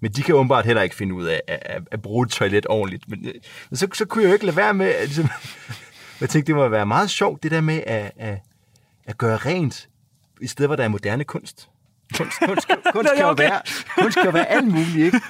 [0.00, 2.66] Men de kan åbenbart heller ikke finde ud af at, at, at bruge et toilet
[2.68, 3.08] ordentligt.
[3.08, 3.34] Men, øh,
[3.70, 5.28] men så, så kunne jeg jo ikke lade være med, at ligesom,
[6.20, 8.38] jeg tænkte, det må være meget sjovt, det der med at, at,
[9.06, 9.88] at gøre rent,
[10.40, 11.68] i stedet hvor der er moderne kunst.
[12.16, 13.42] Kunst, kunst, kunst, kan, jo okay.
[13.42, 13.60] være,
[13.98, 15.20] kunst kan jo være alt muligt, ikke?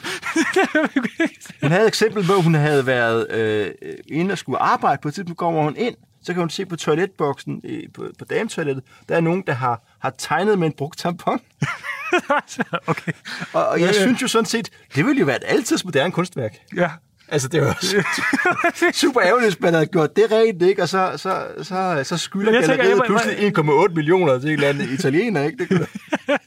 [1.62, 3.70] Hun havde et eksempel på, at hun havde været øh,
[4.09, 6.77] inde og skulle arbejde på et tidspunkt, kommer hun ind, så kan hun se på
[6.77, 10.99] toiletboksen øh, på, på dametoilettet, der er nogen, der har, har tegnet med en brugt
[10.99, 11.41] tampon.
[12.87, 13.12] okay.
[13.53, 16.57] Og, og jeg synes jo sådan set, det ville jo være et altids moderne kunstværk.
[16.77, 16.91] Ja.
[17.29, 17.79] Altså, det var
[19.03, 20.83] super ærgerligt, hvis man havde gjort det rent, ikke?
[20.83, 24.68] Og så, så, så, så skylder Jeg tænker, jeg- pludselig 1,8 millioner til en eller
[24.68, 25.59] anden italiener, ikke?
[25.59, 25.87] Det kunne,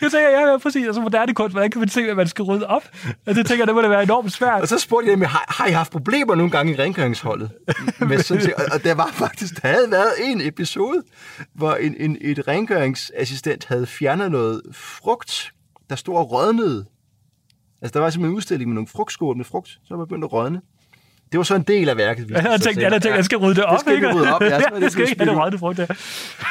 [0.00, 0.86] Jeg tænker, ja, ja, præcis.
[0.86, 2.82] Altså moderne kunst, hvordan kan man se, at man skal rydde op?
[3.26, 4.60] Altså, det tænker jeg, det må da være enormt svært.
[4.62, 7.50] og så spurgte jeg dem, har, har I haft problemer nogle gange i rengøringsholdet?
[8.08, 11.02] Med sådan set, og, og der var faktisk, der havde været en episode,
[11.54, 15.50] hvor en, en, et rengøringsassistent havde fjernet noget frugt,
[15.90, 16.84] der stod og rådnede.
[17.82, 20.32] Altså, der var simpelthen en udstilling med nogle frugtskål med frugt, så var begyndt at
[20.32, 20.60] rådne.
[21.32, 22.30] Det var så en del af værket.
[22.30, 24.14] Jeg havde tænkt, jeg tænkt, jeg skal rydde det op, det skal ikke?
[24.14, 24.58] rydde op, ja.
[24.74, 25.78] Det jeg skal ikke have det rødne frugt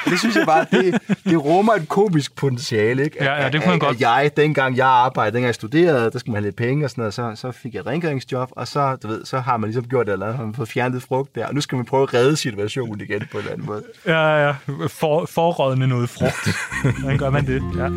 [0.10, 3.24] det synes jeg bare, det, det rummer et komisk potentiale, ikke?
[3.24, 4.02] Ja, ja, det kunne man godt.
[4.02, 7.02] Jeg, dengang jeg arbejdede, dengang jeg studerede, der skulle man have lidt penge og sådan
[7.02, 9.90] noget, så, så fik jeg et rengøringsjob, og så, du ved, så har man ligesom
[9.90, 12.14] gjort det, eller har man fået fjernet frugt der, og nu skal man prøve at
[12.14, 13.84] redde situationen igen på en eller anden måde.
[14.06, 14.56] Ja, ja.
[14.88, 16.50] For, forrådende noget frugt.
[17.00, 17.64] Hvordan gør man det?
[17.78, 17.90] Ja.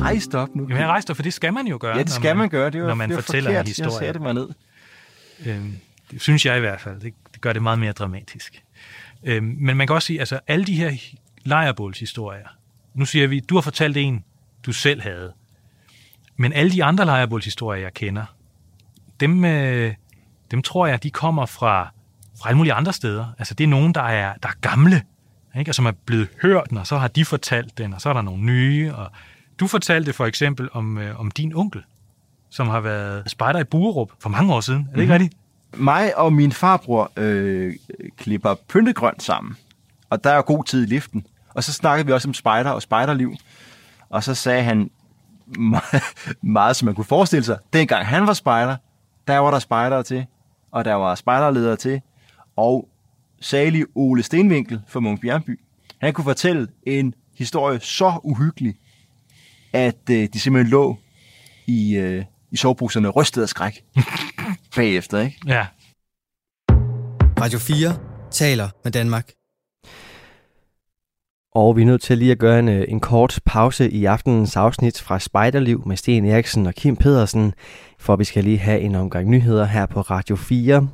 [0.00, 0.62] Rejst op nu.
[0.62, 1.96] Jamen, jeg rejste, for det skal man jo gøre.
[1.96, 2.70] Ja, det skal man gøre.
[2.70, 3.64] Det var, når man det var fortæller forkert.
[3.64, 4.06] en historie.
[4.06, 4.48] Jeg det mig ned.
[5.46, 5.72] Øhm,
[6.10, 7.00] det synes jeg i hvert fald.
[7.00, 8.62] Det, det gør det meget mere dramatisk.
[9.24, 12.48] Øhm, men man kan også sige, altså alle de her hi- lejrebålshistorier.
[12.94, 14.24] Nu siger vi, du har fortalt en,
[14.66, 15.32] du selv havde.
[16.36, 18.24] Men alle de andre lejrebålshistorier, jeg kender,
[19.20, 19.94] dem, øh,
[20.50, 21.90] dem tror jeg, de kommer fra,
[22.40, 23.26] fra alle mulige andre steder.
[23.38, 25.02] Altså det er nogen, der er, der er gamle,
[25.58, 25.70] ikke?
[25.70, 28.22] og som er blevet hørt, og så har de fortalt den, og så er der
[28.22, 28.94] nogle nye.
[28.94, 29.10] Og
[29.60, 31.82] du fortalte for eksempel om, øh, om din onkel,
[32.50, 34.88] som har været spejder i Buerup for mange år siden.
[34.90, 35.34] Er det ikke rigtigt?
[35.76, 37.74] Mig og min farbror øh,
[38.16, 39.56] klipper pyntegrønt sammen,
[40.10, 41.26] og der er god tid i liften.
[41.54, 43.34] Og så snakkede vi også om spejder og spejderliv.
[44.08, 44.90] Og så sagde han
[45.58, 46.02] meget,
[46.42, 47.58] meget, som man kunne forestille sig.
[47.72, 48.76] Dengang han var spejder,
[49.28, 50.26] der var der spejdere til,
[50.70, 52.00] og der var spejderledere til.
[52.56, 52.88] Og
[53.40, 55.60] salig Ole Stenvinkel fra Munk Bjernby,
[55.98, 58.76] han kunne fortælle en historie så uhyggelig,
[59.72, 60.96] at øh, de simpelthen lå
[61.66, 63.84] i, øh, i sovebruserne rystet af skræk
[64.76, 65.36] bagefter, ikke?
[65.46, 65.66] Ja.
[67.40, 67.98] Radio 4
[68.30, 69.37] taler med Danmark.
[71.54, 74.56] Og vi er nødt til lige at gøre en, øh, en kort pause i aftenens
[74.56, 77.54] afsnit fra Spejderliv med Sten Eriksen og Kim Pedersen,
[77.98, 80.88] for vi skal lige have en omgang nyheder her på Radio 4.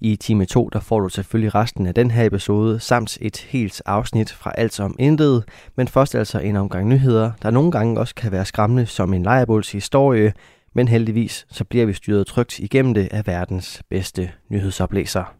[0.00, 3.82] I time 2, der får du selvfølgelig resten af den her episode, samt et helt
[3.86, 5.44] afsnit fra Alt om Intet,
[5.76, 9.22] men først altså en omgang nyheder, der nogle gange også kan være skræmmende som en
[9.22, 10.32] lejrebåls historie,
[10.74, 15.37] Men heldigvis så bliver vi styret trygt igennem det af verdens bedste nyhedsoplæser.